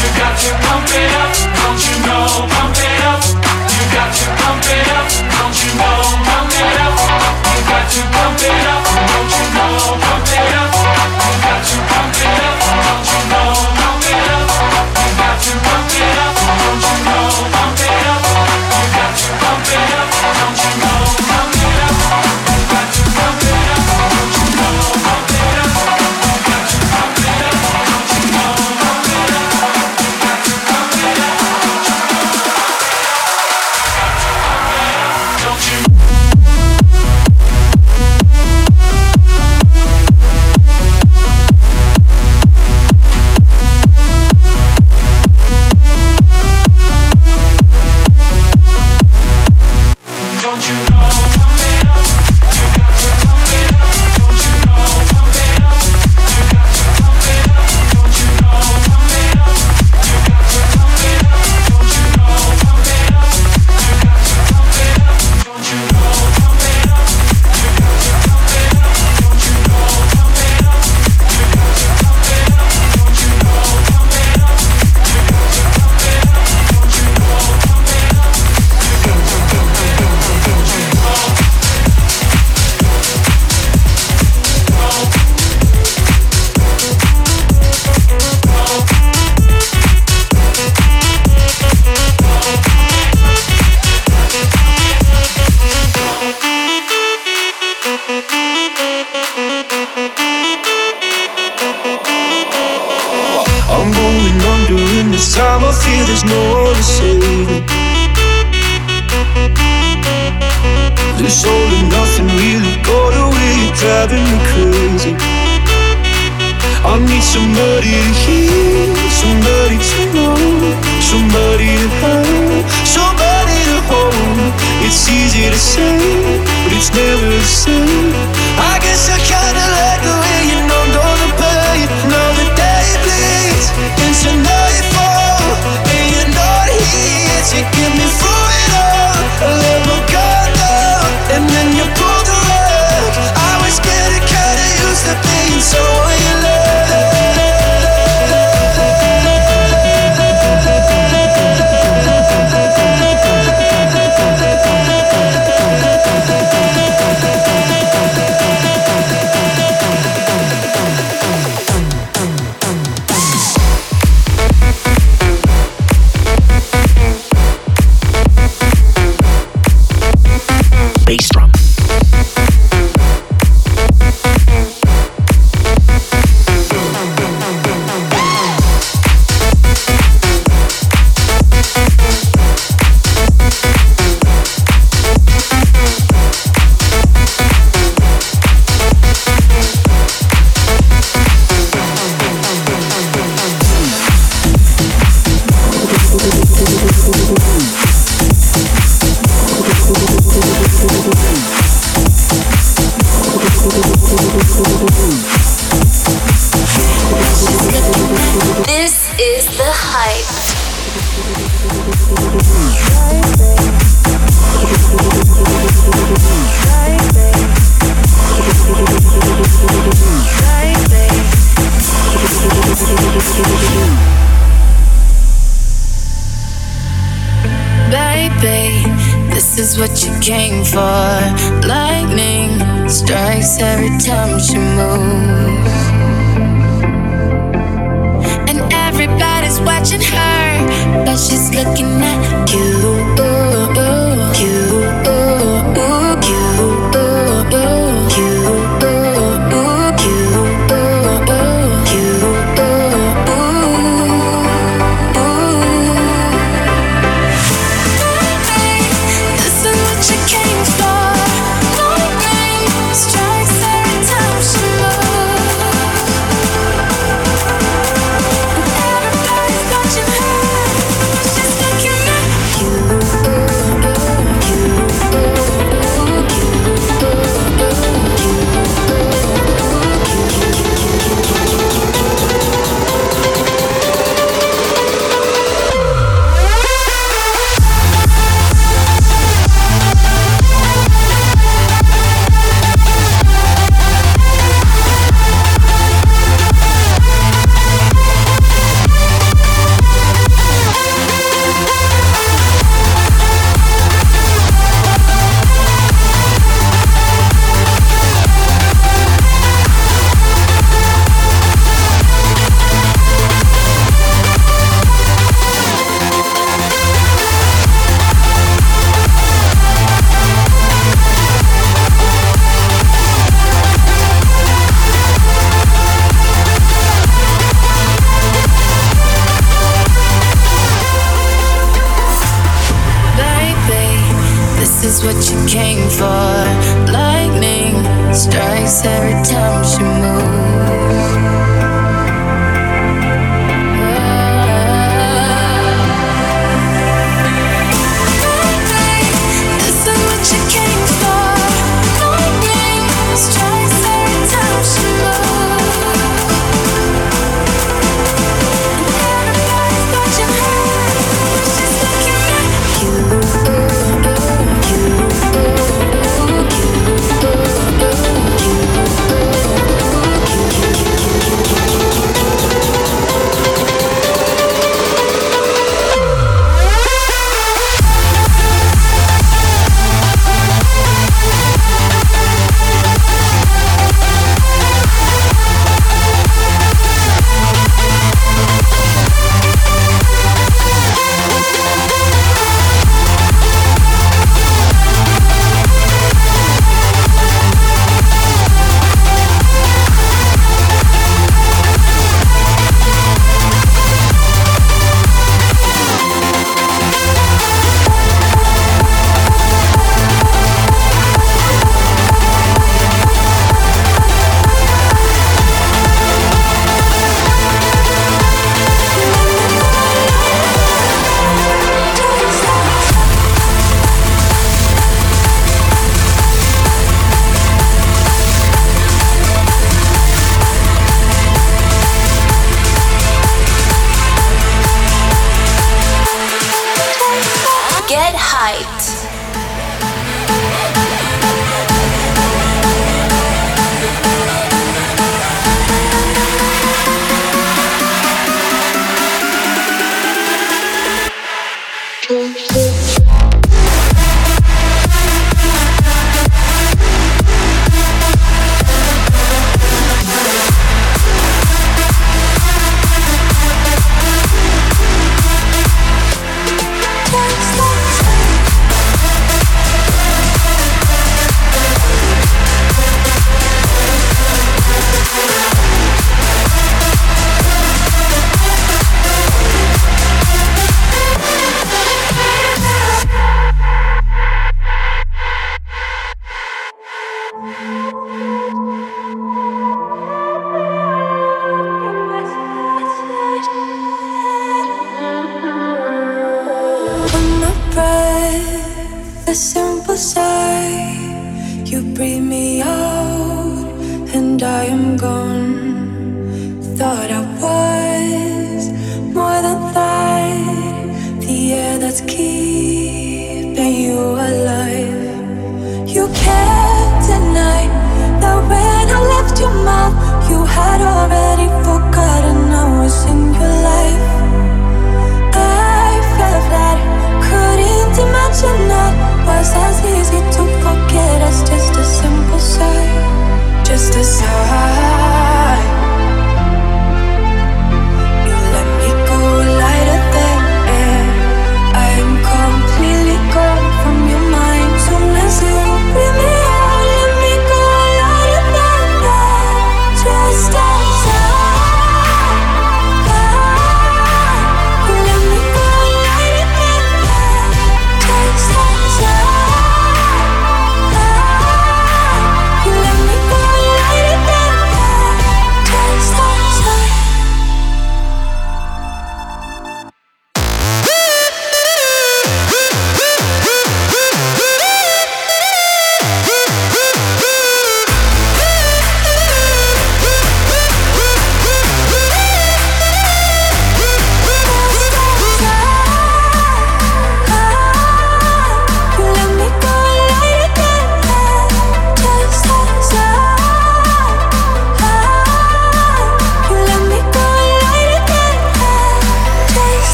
You 0.00 0.08
got 0.16 0.32
to 0.32 0.50
pump 0.64 0.96
it 0.96 1.12
up. 1.12 1.28
Don't 1.60 1.76
you 1.76 1.96
know, 2.08 2.48
pump 2.56 2.80
it 2.80 3.04
up. 3.04 3.67
Don't 3.78 5.64
you 5.64 5.78
know? 5.78 6.18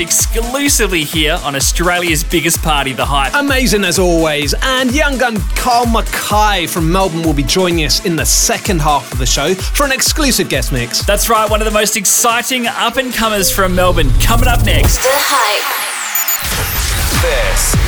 exclusively 0.00 1.04
here 1.04 1.38
on 1.44 1.54
Australia's 1.54 2.24
biggest 2.24 2.62
party, 2.62 2.92
The 2.92 3.04
Hype. 3.04 3.34
Amazing 3.34 3.84
as 3.84 3.98
always. 3.98 4.54
And 4.62 4.94
young 4.94 5.18
gun 5.18 5.38
Kyle 5.54 5.86
McKay 5.86 6.68
from 6.68 6.90
Melbourne 6.90 7.22
will 7.22 7.34
be 7.34 7.42
joining 7.42 7.84
us 7.84 8.04
in 8.04 8.16
the 8.16 8.26
second 8.26 8.80
half 8.80 9.12
of 9.12 9.18
the 9.18 9.26
show 9.26 9.54
for 9.54 9.84
an 9.84 9.92
exclusive 9.92 10.48
guest 10.48 10.72
mix. 10.72 11.04
That's 11.04 11.28
right, 11.28 11.48
one 11.48 11.60
of 11.60 11.66
the 11.66 11.72
most 11.72 11.96
exciting 11.96 12.66
up 12.66 12.96
and 12.96 13.12
comers 13.12 13.50
from 13.50 13.74
Melbourne 13.74 14.10
coming 14.20 14.48
up 14.48 14.64
next. 14.64 14.98
The 14.98 15.08
Hype. 15.12 15.79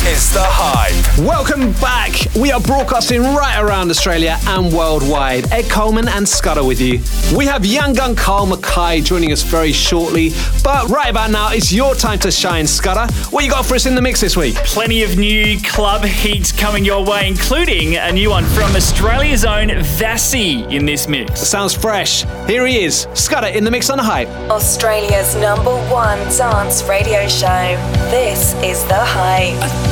It's 0.05 0.33
the 0.33 0.43
hype. 0.43 1.25
Welcome 1.25 1.71
back. 1.75 2.11
We 2.35 2.51
are 2.51 2.61
broadcasting 2.61 3.23
right 3.23 3.61
around 3.63 3.89
Australia 3.89 4.37
and 4.49 4.73
worldwide. 4.73 5.51
Ed 5.53 5.71
Coleman 5.71 6.09
and 6.09 6.29
Scudder 6.29 6.65
with 6.65 6.81
you. 6.81 6.99
We 7.37 7.47
have 7.47 7.65
young 7.65 7.93
gun 7.93 8.17
Kyle 8.17 8.45
McKay 8.45 9.05
joining 9.05 9.31
us 9.31 9.45
very 9.45 9.71
shortly. 9.71 10.33
But 10.65 10.89
right 10.89 11.09
about 11.09 11.31
now, 11.31 11.53
it's 11.53 11.73
your 11.73 11.95
time 11.95 12.19
to 12.19 12.33
shine, 12.33 12.67
Scudder. 12.67 13.13
What 13.31 13.45
you 13.45 13.51
got 13.51 13.65
for 13.65 13.77
us 13.77 13.87
in 13.87 13.95
the 13.95 14.03
mix 14.03 14.21
this 14.21 14.37
week? 14.37 14.57
Plenty 14.57 15.05
of 15.05 15.19
new 15.19 15.61
club 15.61 16.03
heats 16.05 16.51
coming 16.51 16.85
your 16.85 17.05
way, 17.05 17.29
including 17.29 17.95
a 17.95 18.11
new 18.11 18.31
one 18.31 18.45
from 18.47 18.75
Australia's 18.75 19.45
own 19.45 19.69
Vassy 19.69 20.65
in 20.65 20.85
this 20.85 21.07
mix. 21.07 21.41
Sounds 21.43 21.75
fresh. 21.75 22.25
Here 22.49 22.67
he 22.67 22.83
is, 22.83 23.07
Scudder 23.15 23.57
in 23.57 23.63
the 23.63 23.71
mix 23.71 23.89
on 23.89 23.99
the 23.99 24.05
hype. 24.05 24.29
Australia's 24.51 25.37
number 25.37 25.77
one 25.89 26.19
dance 26.37 26.83
radio 26.89 27.29
show. 27.29 27.77
This 28.11 28.55
is 28.65 28.85
the 28.87 28.99
hype. 28.99 29.92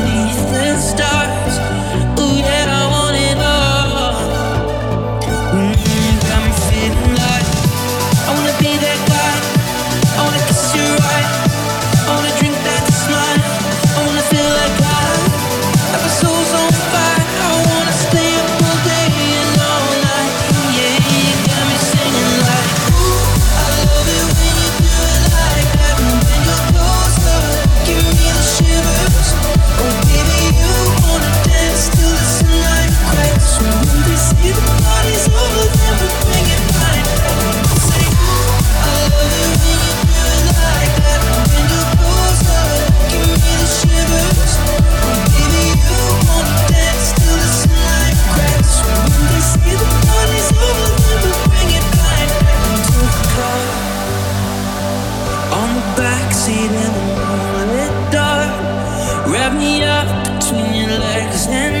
me 59.61 59.83
up 59.83 60.07
between 60.25 60.73
your 60.73 60.97
legs 60.97 61.45
and 61.47 61.80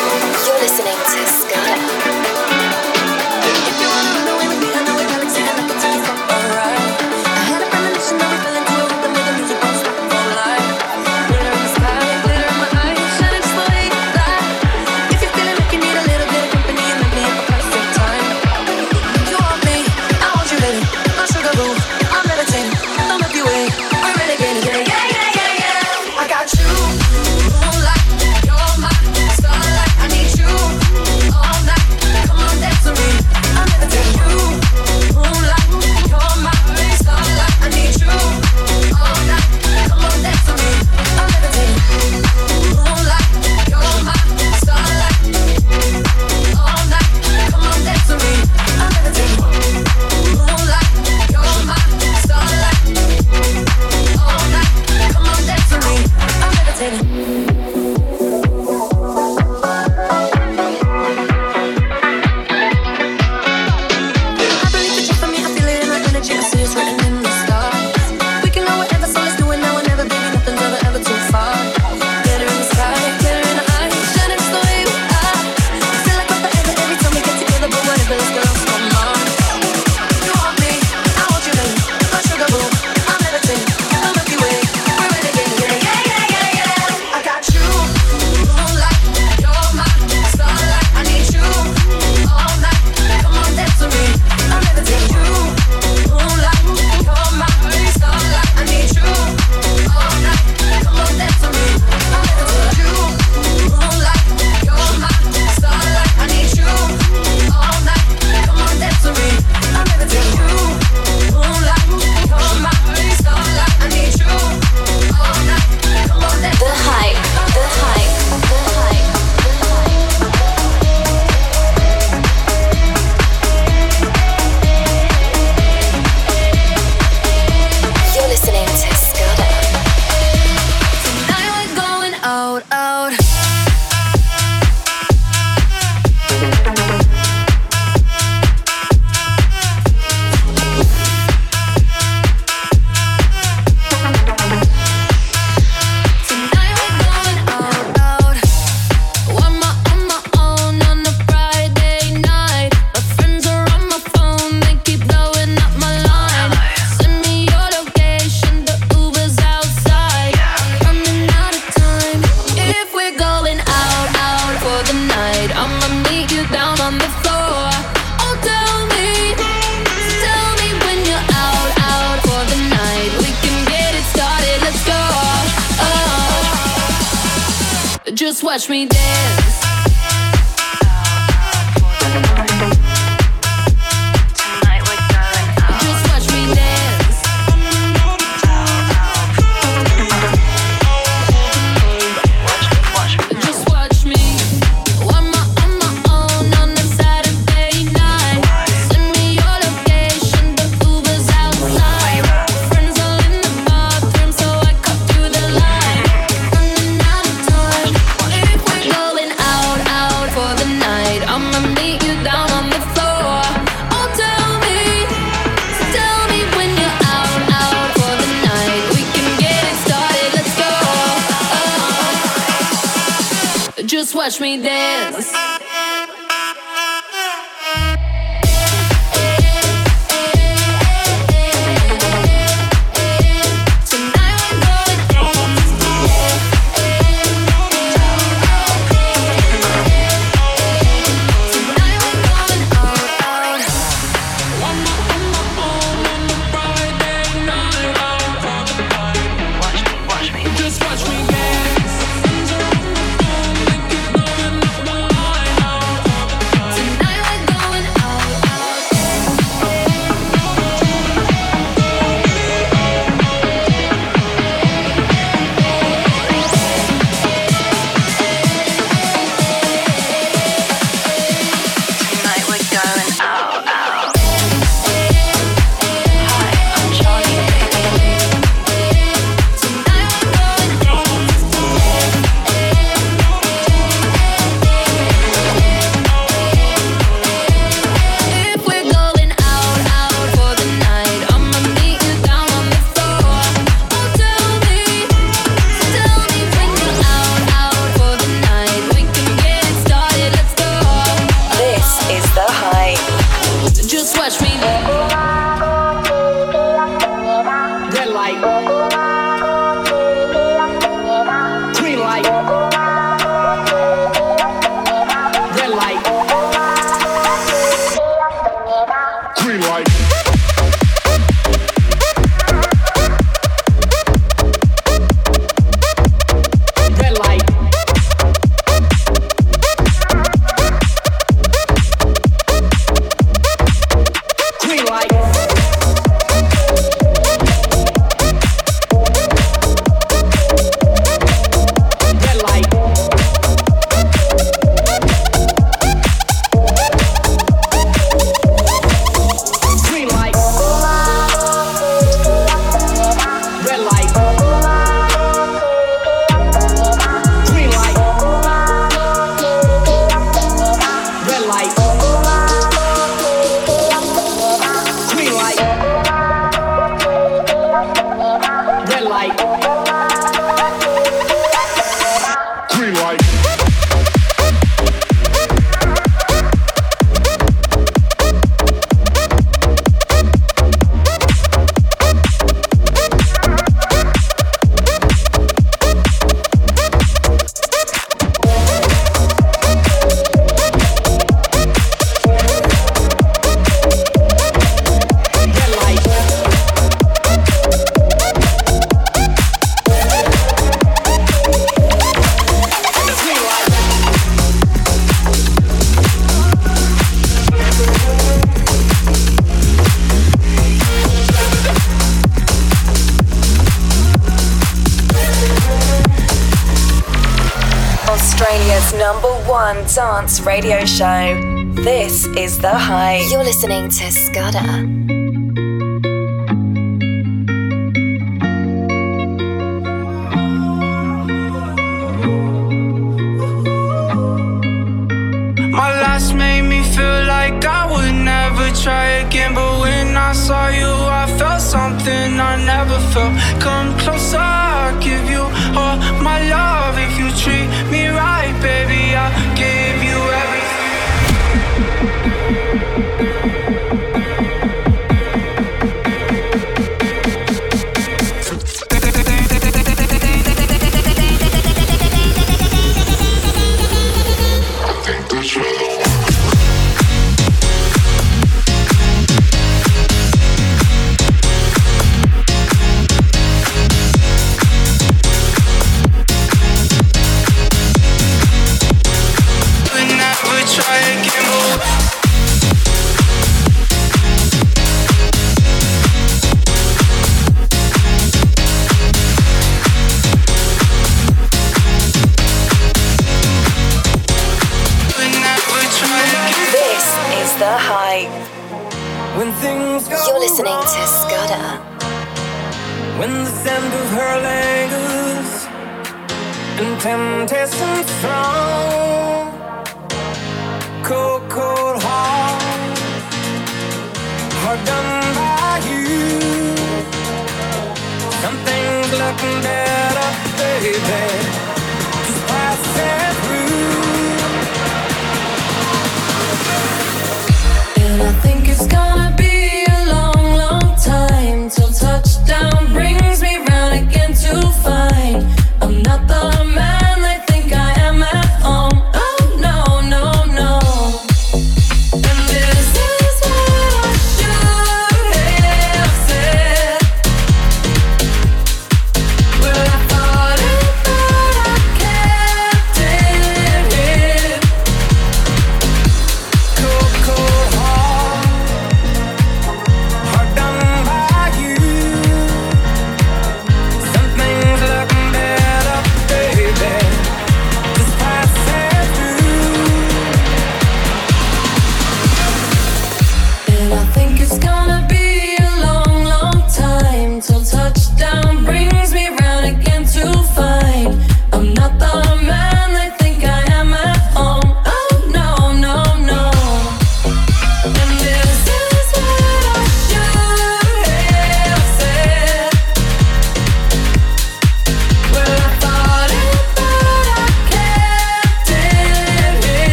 radio 420.45 420.85
show. 420.85 421.39
This 421.73 422.25
is 422.37 422.59
The 422.59 422.73
Hype. 422.73 423.29
You're 423.29 423.43
listening 423.43 423.89
to 423.89 424.11
Scudder. 424.11 425.10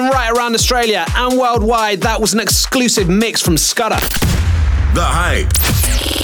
Hype, 0.00 0.12
right 0.12 0.30
around 0.30 0.54
Australia 0.54 1.04
and 1.14 1.38
worldwide. 1.38 2.00
That 2.02 2.20
was 2.20 2.32
an 2.32 2.40
exclusive 2.40 3.08
mix 3.08 3.42
from 3.42 3.56
Scudder. 3.56 4.00
The 4.94 5.04
Hype. 5.04 5.52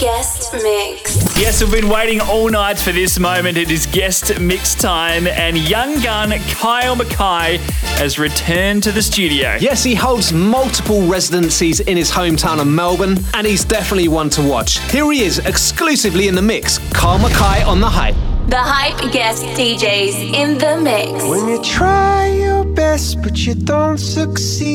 Guest 0.00 0.52
mix. 0.54 1.38
Yes, 1.38 1.62
we've 1.62 1.72
been 1.72 1.88
waiting 1.88 2.20
all 2.20 2.48
night 2.48 2.78
for 2.78 2.92
this 2.92 3.18
moment. 3.18 3.56
It 3.56 3.70
is 3.70 3.86
guest 3.86 4.38
mix 4.40 4.74
time, 4.74 5.26
and 5.26 5.56
young 5.56 6.00
gun 6.00 6.30
Kyle 6.50 6.96
McKay 6.96 7.58
has 7.98 8.18
returned 8.18 8.82
to 8.84 8.92
the 8.92 9.02
studio. 9.02 9.56
Yes, 9.60 9.82
he 9.82 9.94
holds 9.94 10.32
multiple 10.32 11.06
residencies 11.06 11.80
in 11.80 11.96
his 11.96 12.10
hometown 12.10 12.60
of 12.60 12.66
Melbourne, 12.66 13.18
and 13.34 13.46
he's 13.46 13.64
definitely 13.64 14.08
one 14.08 14.30
to 14.30 14.42
watch. 14.42 14.78
Here 14.90 15.10
he 15.10 15.22
is, 15.22 15.38
exclusively 15.38 16.28
in 16.28 16.34
the 16.34 16.42
mix. 16.42 16.78
Carl 16.92 17.18
McKay 17.18 17.66
on 17.66 17.80
The 17.80 17.88
Hype. 17.88 18.27
The 18.48 18.56
Hype 18.56 19.12
guest 19.12 19.44
DJs 19.58 20.32
in 20.32 20.56
the 20.56 20.80
mix. 20.80 21.22
When 21.28 21.48
you 21.48 21.62
try 21.62 22.28
your 22.28 22.64
best 22.64 23.20
but 23.20 23.36
you 23.44 23.54
don't 23.54 23.98
succeed. 23.98 24.68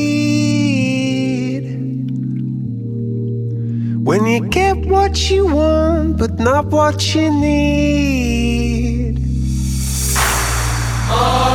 When 4.06 4.26
you 4.26 4.48
get 4.48 4.76
what 4.86 5.28
you 5.28 5.46
want 5.46 6.18
but 6.18 6.38
not 6.38 6.66
what 6.66 7.16
you 7.16 7.32
need. 7.32 9.18
All 11.10 11.53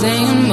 saying 0.00 0.47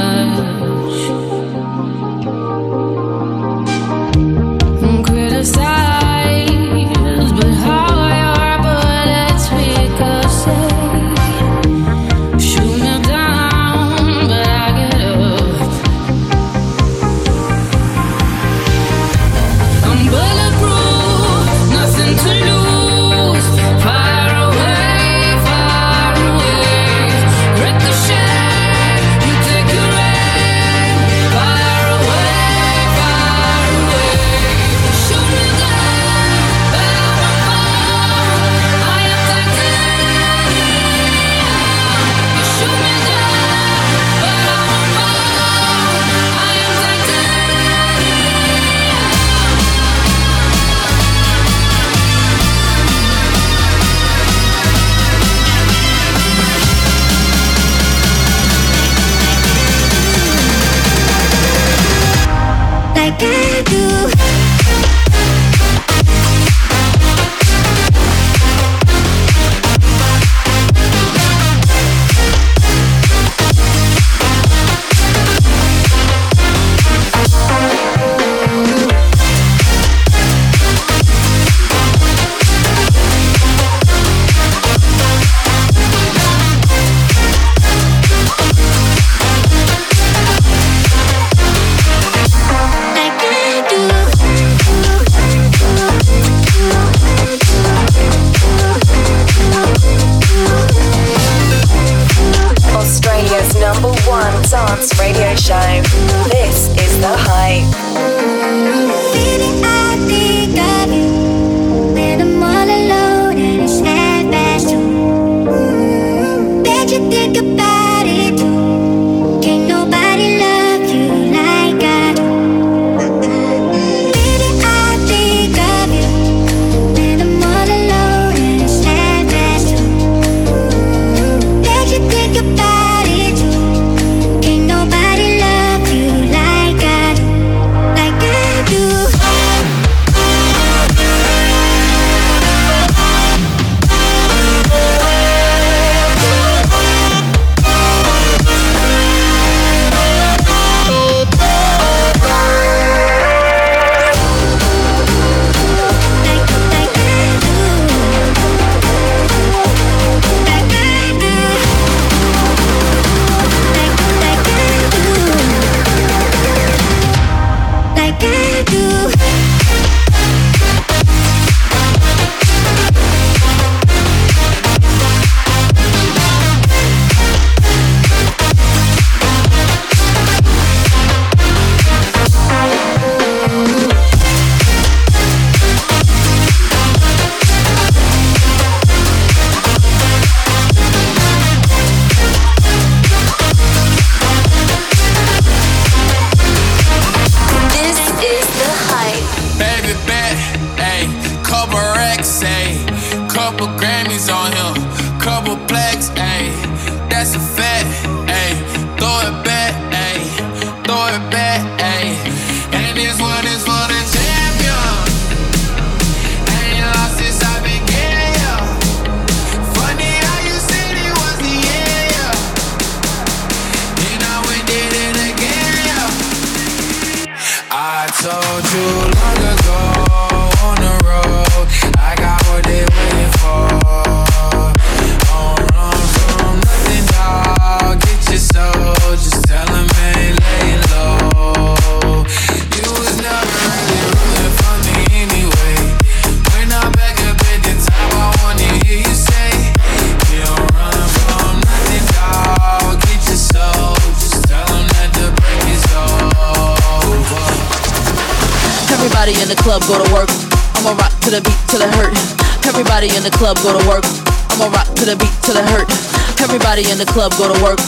club 267.16 267.32
go 267.38 267.54
to 267.54 267.64
work. 267.64 267.85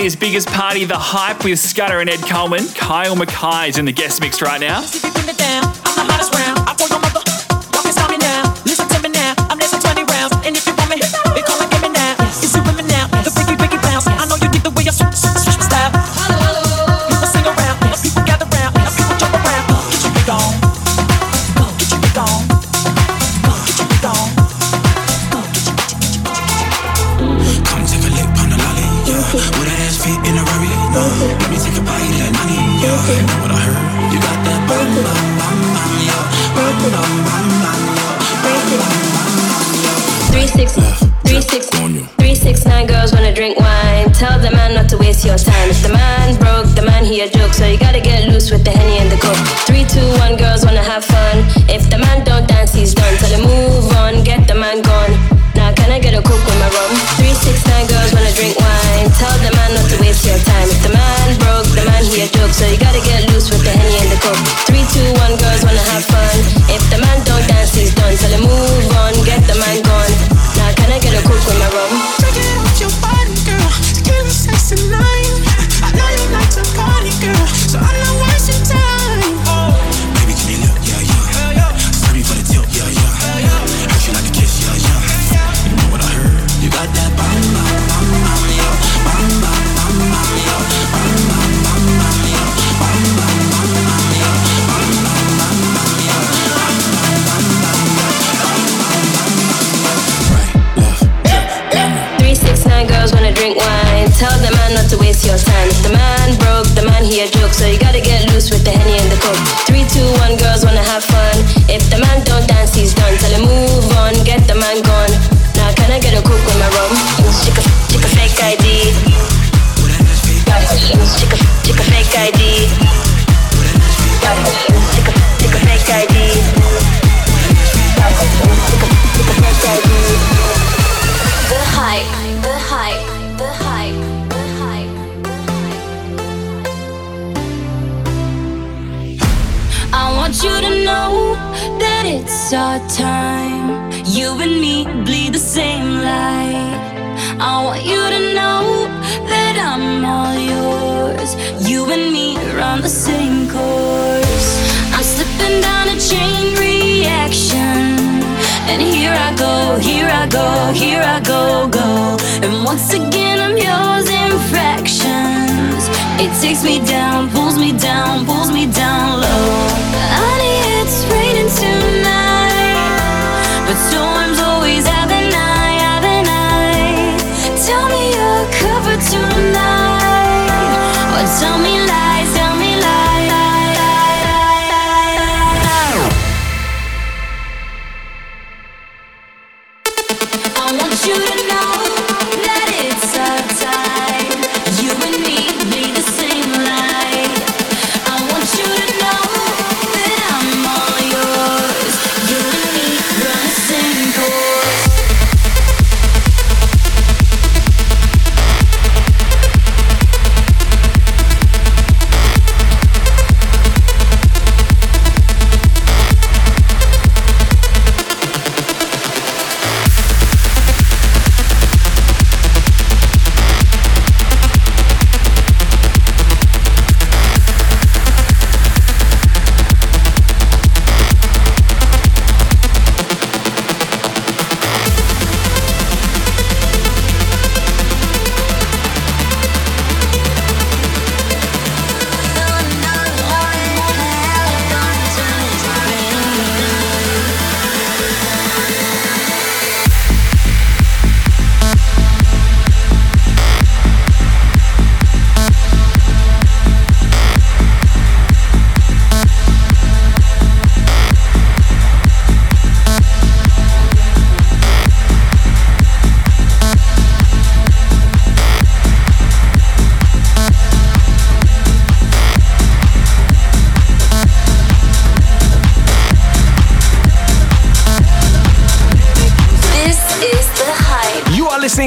Australia's 0.00 0.16
biggest 0.16 0.48
party, 0.48 0.86
The 0.86 0.96
Hype, 0.96 1.44
with 1.44 1.58
Scudder 1.58 2.00
and 2.00 2.08
Ed 2.08 2.22
Coleman. 2.22 2.66
Kyle 2.68 3.14
McKay 3.14 3.68
is 3.68 3.76
in 3.76 3.84
the 3.84 3.92
guest 3.92 4.22
mix 4.22 4.40
right 4.40 4.58
now. 4.58 4.80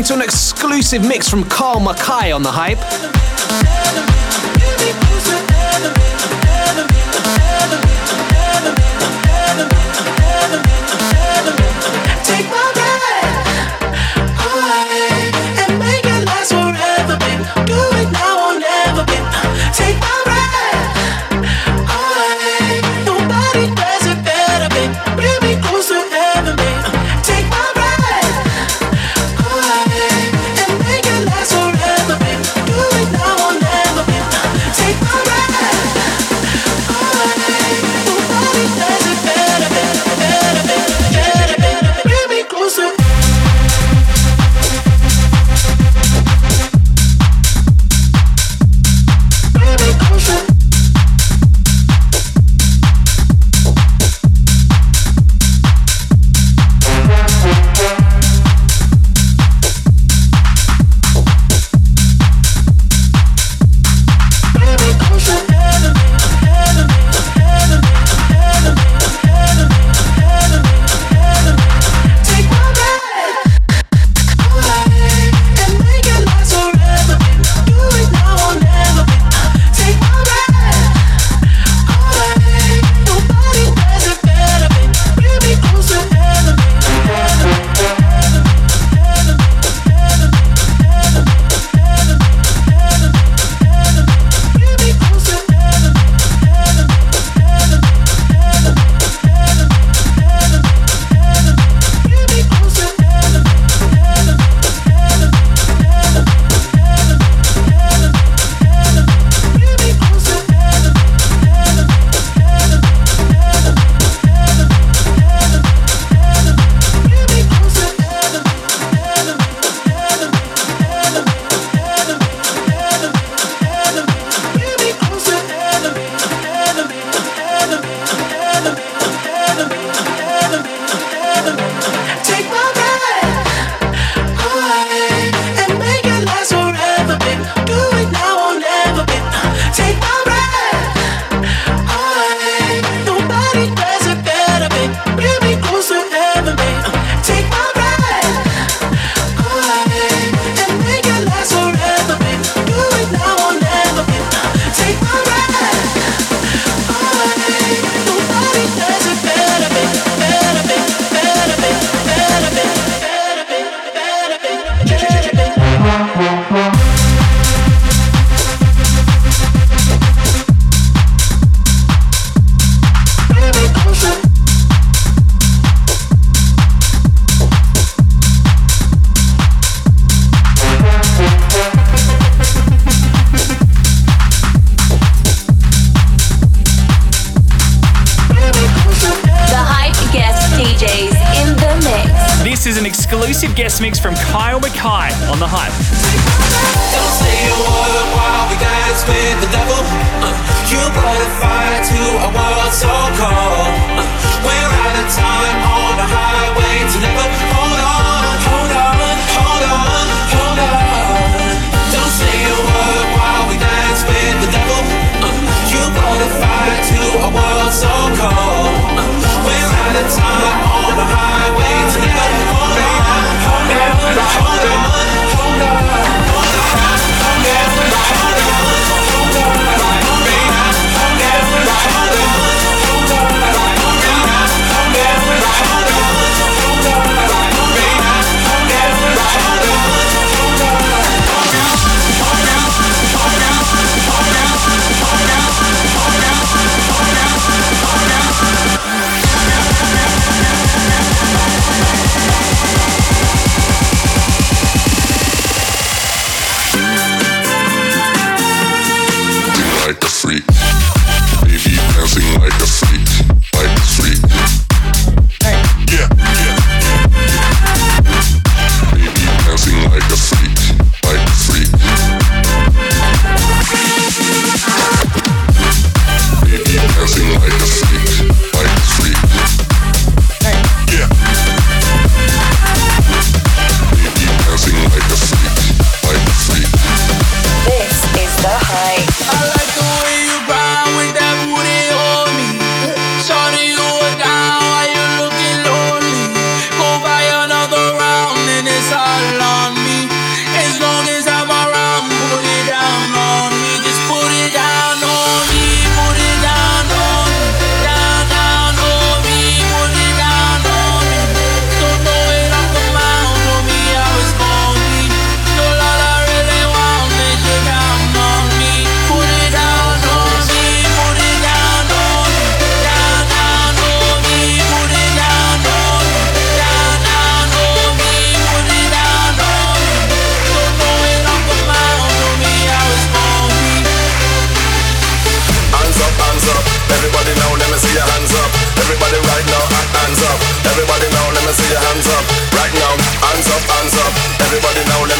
listening 0.03 0.19
to 0.19 0.23
an 0.23 0.27
exclusive 0.27 1.01
mix 1.07 1.29
from 1.29 1.45
Kyle 1.45 1.79
McKay 1.79 2.35
on 2.35 2.43
the 2.43 2.51
Hype 2.51 2.72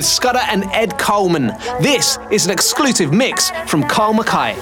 with 0.00 0.06
Scudder 0.06 0.40
and 0.48 0.64
Ed 0.72 0.96
Coleman. 0.98 1.48
This 1.82 2.18
is 2.30 2.46
an 2.46 2.50
exclusive 2.50 3.12
mix 3.12 3.50
from 3.66 3.82
Kyle 3.84 4.14
McKay. 4.14 4.56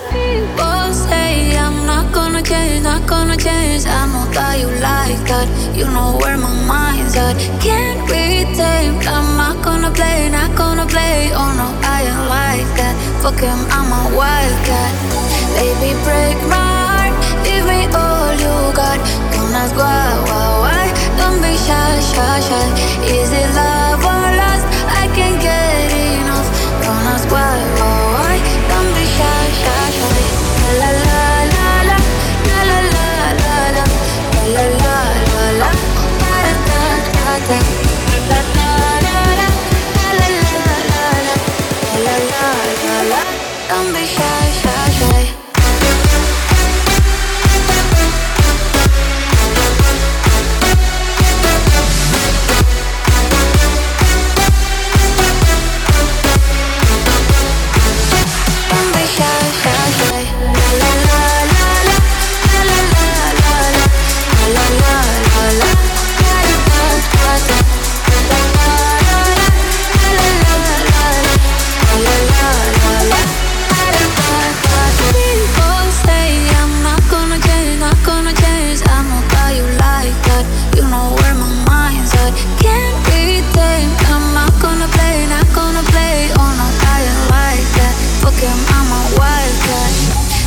Change, 2.48 2.82
not 2.82 3.06
gonna 3.06 3.36
change. 3.36 3.84
I 3.84 4.06
know 4.08 4.24
that 4.32 4.58
you 4.58 4.68
like 4.80 5.20
that. 5.28 5.46
You 5.76 5.84
know 5.84 6.16
where 6.16 6.38
my 6.38 6.54
mind's 6.66 7.14
at. 7.14 7.36
Can't 7.60 8.00
be 8.08 8.48
tamed. 8.56 9.04
I'm 9.06 9.36
not 9.36 9.62
gonna 9.62 9.90
play, 9.90 10.30
not 10.30 10.56
gonna 10.56 10.86
play. 10.86 11.28
Oh 11.40 11.50
no, 11.60 11.68
I 11.84 12.08
ain't 12.08 12.24
like 12.38 12.70
that. 12.80 12.94
Fuck 13.22 13.38
him, 13.38 13.60
I'm 13.76 13.90
a 14.00 14.02
wildcat. 14.16 14.92
Baby, 15.58 15.92
break 16.06 16.38
my 16.48 16.68
heart. 16.88 17.14
Give 17.44 17.64
me 17.68 17.80
all 17.92 18.32
you 18.44 18.54
got. 18.72 18.98
Don't 19.34 19.52
ask 19.62 19.76
why, 19.76 20.08
why, 20.30 20.48
why. 20.64 20.84
Don't 21.20 21.38
be 21.44 21.52
shy, 21.66 21.90
shy, 22.10 22.36
shy. 22.48 22.66
Is 23.12 23.30
it 23.30 23.50
love? 23.54 24.17
on 43.70 43.92
the 43.92 43.97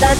Don't 0.00 0.16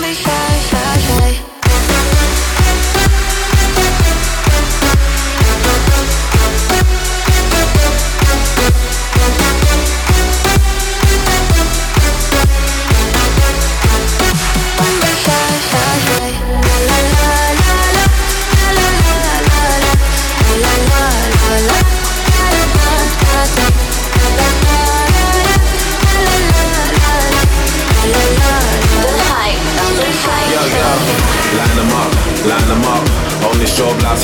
be 0.00 0.14
shy, 0.14 0.58
shy, 0.68 0.98
shy. 0.98 1.45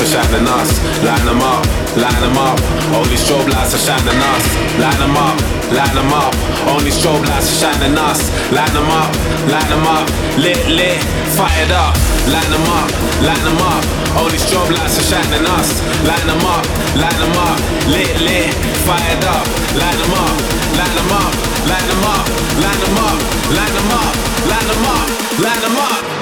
Are 0.02 0.06
shining 0.06 0.48
us. 0.48 0.70
Line 1.06 1.24
them 1.24 1.40
up, 1.40 1.62
line 1.94 2.20
them 2.22 2.36
up. 2.36 2.58
Only 2.90 3.14
strobe 3.14 3.46
lights 3.54 3.74
are 3.74 3.82
shining 3.86 4.18
us. 4.18 4.44
Line 4.82 4.98
them 4.98 5.16
up, 5.16 5.36
line 5.70 5.94
them 5.94 6.12
up. 6.12 6.34
Only 6.66 6.90
strobe 6.90 7.22
lights 7.30 7.46
are 7.54 7.58
shining 7.62 7.96
us. 7.96 8.20
Line 8.50 8.72
them 8.74 8.90
up, 8.90 9.10
line 9.46 9.68
them 9.70 9.86
up. 9.86 10.06
Lit, 10.42 10.58
lit, 10.66 10.98
fired 11.38 11.70
up. 11.70 11.94
Line 12.26 12.50
them 12.50 12.66
up, 12.66 12.90
line 13.22 13.44
them 13.46 13.60
up. 13.62 13.82
Only 14.18 14.38
strobe 14.42 14.74
lights 14.74 14.98
are 14.98 15.06
shining 15.06 15.46
us. 15.58 15.68
Line 16.02 16.26
them 16.26 16.42
up, 16.50 16.64
line 16.98 17.18
them 17.22 17.36
up. 17.38 17.58
Lit, 17.86 18.10
lit, 18.26 18.50
fired 18.82 19.22
up. 19.22 19.46
Line 19.78 19.98
them 20.02 20.14
up, 20.18 20.36
line 20.78 20.94
them 20.98 21.12
up, 21.14 21.32
line 21.70 21.86
them 21.86 22.04
up, 22.10 22.26
line 22.58 22.80
them 22.82 22.96
up, 23.06 23.18
line 23.54 23.72
them 23.76 23.90
up, 23.94 24.12
line 24.50 24.66
them 24.66 24.84
up, 24.90 25.06
line 25.38 25.62
them 25.62 25.76
up. 25.78 26.21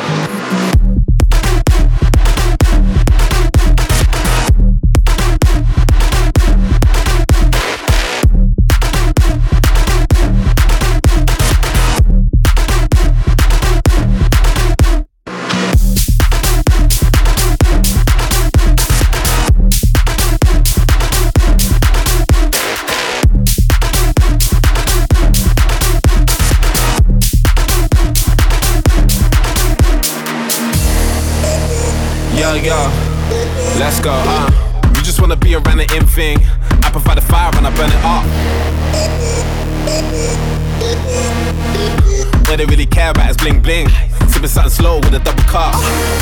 Slow 44.90 44.98
with 44.98 45.14
a 45.14 45.22
double 45.22 45.46
cup. 45.46 45.74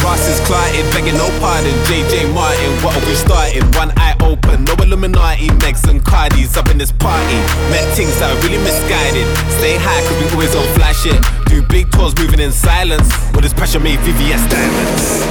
Ross 0.04 0.28
is 0.28 0.38
clotted, 0.44 0.84
begging 0.92 1.16
no 1.16 1.28
pardon. 1.40 1.72
JJ 1.88 2.28
Martin, 2.34 2.72
what 2.84 2.92
have 2.92 3.06
we 3.08 3.14
started? 3.14 3.64
One 3.74 3.90
eye 3.96 4.14
open, 4.20 4.64
no 4.64 4.74
Illuminati. 4.74 5.48
Megs 5.64 5.88
and 5.88 6.04
Cardis 6.04 6.54
up 6.58 6.68
in 6.68 6.76
this 6.76 6.92
party. 6.92 7.40
Met 7.72 7.88
things 7.96 8.12
that 8.20 8.28
are 8.28 8.40
really 8.44 8.58
misguided. 8.58 9.24
Stay 9.56 9.78
high, 9.80 10.02
cause 10.04 10.18
we 10.20 10.28
always 10.32 10.54
on 10.54 10.66
flash 10.76 11.00
shit. 11.00 11.16
Do 11.46 11.62
big 11.62 11.90
tours 11.90 12.14
moving 12.18 12.40
in 12.40 12.52
silence. 12.52 13.08
With 13.32 13.42
this 13.44 13.54
pressure 13.54 13.80
made 13.80 14.00
VVS 14.00 14.44
diamonds. 14.52 15.24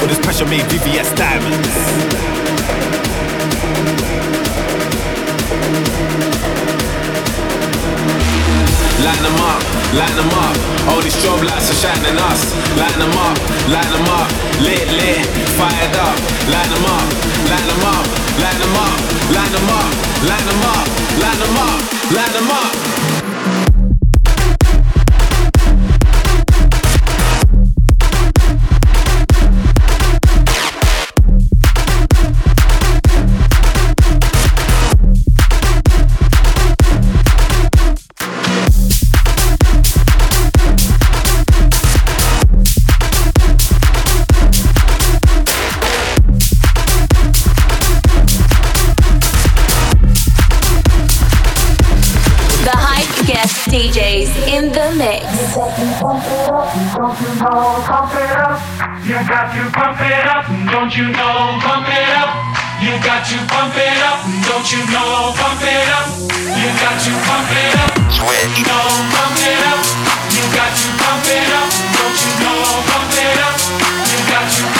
With 0.00 0.08
this 0.08 0.20
pressure 0.24 0.46
made 0.46 0.64
VVS 0.72 1.14
diamonds. 1.16 3.03
Line 9.04 9.22
them 9.22 9.36
up, 9.36 9.60
line 9.92 10.16
them 10.16 10.32
up. 10.32 10.56
All 10.88 11.00
these 11.02 11.14
strobe 11.14 11.44
lights 11.44 11.68
are 11.68 11.76
shining 11.76 12.16
us. 12.16 12.40
Line 12.80 12.98
them 12.98 13.12
up, 13.12 13.36
line 13.68 13.90
them 13.92 14.08
up. 14.08 14.28
Lit, 14.64 14.88
lit, 14.96 15.26
fired 15.60 15.94
up. 16.00 16.16
Line 16.48 16.70
them 16.72 16.84
up, 16.88 17.08
line 17.52 17.66
them 17.68 17.84
up, 17.84 18.06
line 18.40 18.58
them 18.64 18.76
up, 18.80 18.96
line 19.28 19.52
them 19.52 19.68
up, 19.68 19.90
line 20.24 20.46
them 20.48 20.64
up, 20.72 20.86
line 21.20 21.38
them 21.38 21.56
up, 21.68 21.80
line 22.16 22.32
them 22.32 22.50
up. 22.50 22.93
Mix. 55.56 56.02
Don't 56.02 57.20
you 57.20 57.38
know, 57.38 57.86
pump 57.86 58.14
it 58.14 58.34
up. 58.34 58.58
You 59.06 59.18
got 59.28 59.54
to 59.54 59.62
pump 59.70 60.00
it 60.00 60.26
up. 60.26 60.44
Don't 60.70 60.92
you 60.96 61.06
know, 61.14 61.58
pump 61.62 61.86
it 61.86 62.10
up. 62.18 62.30
You 62.82 62.98
got 63.06 63.22
to 63.22 63.38
pump 63.46 63.76
it 63.76 63.98
up. 64.02 64.18
Don't 64.50 64.66
you 64.72 64.82
know, 64.90 65.32
pump 65.38 65.62
it 65.62 65.88
up. 65.94 66.10
You 66.58 66.68
got 66.82 66.98
to 66.98 67.12
pump 67.22 67.50
it 67.54 67.74
up. 67.78 67.92
Switch. 68.10 68.66
No, 68.66 68.78
pump 69.14 69.38
it 69.38 69.62
up. 69.70 69.82
You 70.34 70.44
got 70.54 70.72
to 70.74 70.88
pump 70.98 71.26
it 71.30 71.50
up. 71.54 71.70
Don't 71.94 72.18
you 72.18 72.32
know, 72.42 72.58
pump 72.90 73.14
it 73.14 73.38
up. 73.38 73.56
You 74.10 74.18
got 74.26 74.46
to 74.50 74.73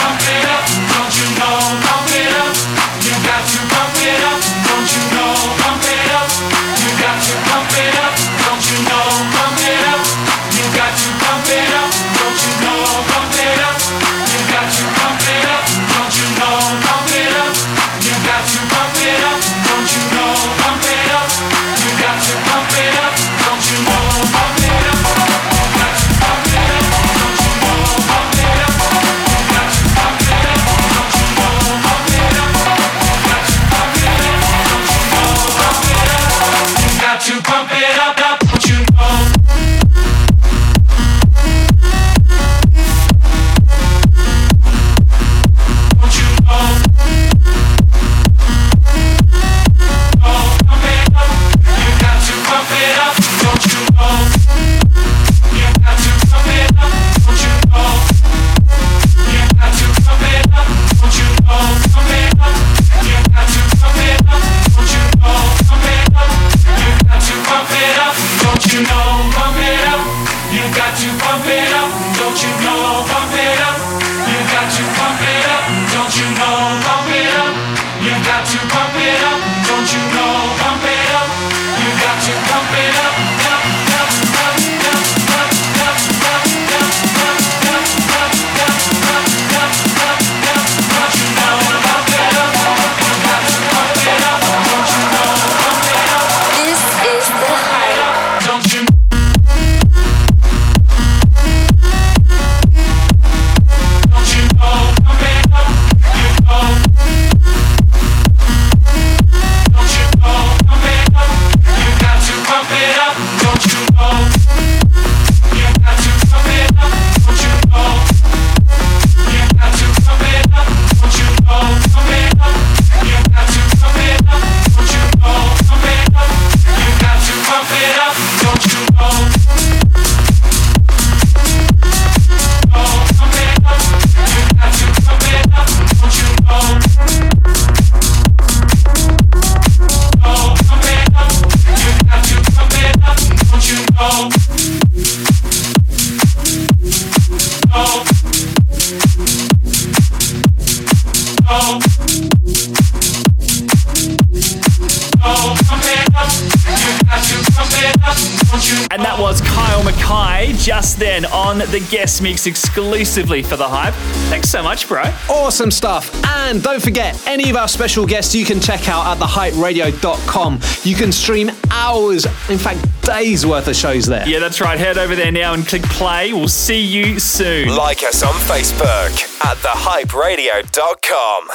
mix 162.25 162.47
exclusively 162.47 163.43
for 163.43 163.55
the 163.55 163.67
hype. 163.67 163.93
Thanks 164.29 164.49
so 164.49 164.63
much, 164.63 164.87
bro. 164.87 165.03
Awesome 165.29 165.69
stuff. 165.69 166.09
And 166.25 166.63
don't 166.63 166.81
forget, 166.81 167.15
any 167.27 167.51
of 167.51 167.55
our 167.55 167.67
special 167.67 168.07
guests 168.07 168.33
you 168.33 168.45
can 168.45 168.59
check 168.59 168.89
out 168.89 169.05
at 169.05 169.19
thehyperadio.com. 169.21 170.59
You 170.81 170.95
can 170.95 171.11
stream 171.11 171.51
hours, 171.69 172.25
in 172.49 172.57
fact, 172.57 172.79
days 173.03 173.45
worth 173.45 173.67
of 173.67 173.75
shows 173.75 174.07
there. 174.07 174.27
Yeah, 174.27 174.39
that's 174.39 174.59
right. 174.59 174.79
Head 174.79 174.97
over 174.97 175.15
there 175.15 175.31
now 175.31 175.53
and 175.53 175.67
click 175.67 175.83
play. 175.83 176.33
We'll 176.33 176.47
see 176.47 176.81
you 176.81 177.19
soon. 177.19 177.75
Like 177.75 178.01
us 178.01 178.23
on 178.23 178.33
Facebook 178.33 179.45
at 179.45 179.57
thehyperadio.com. 179.57 181.49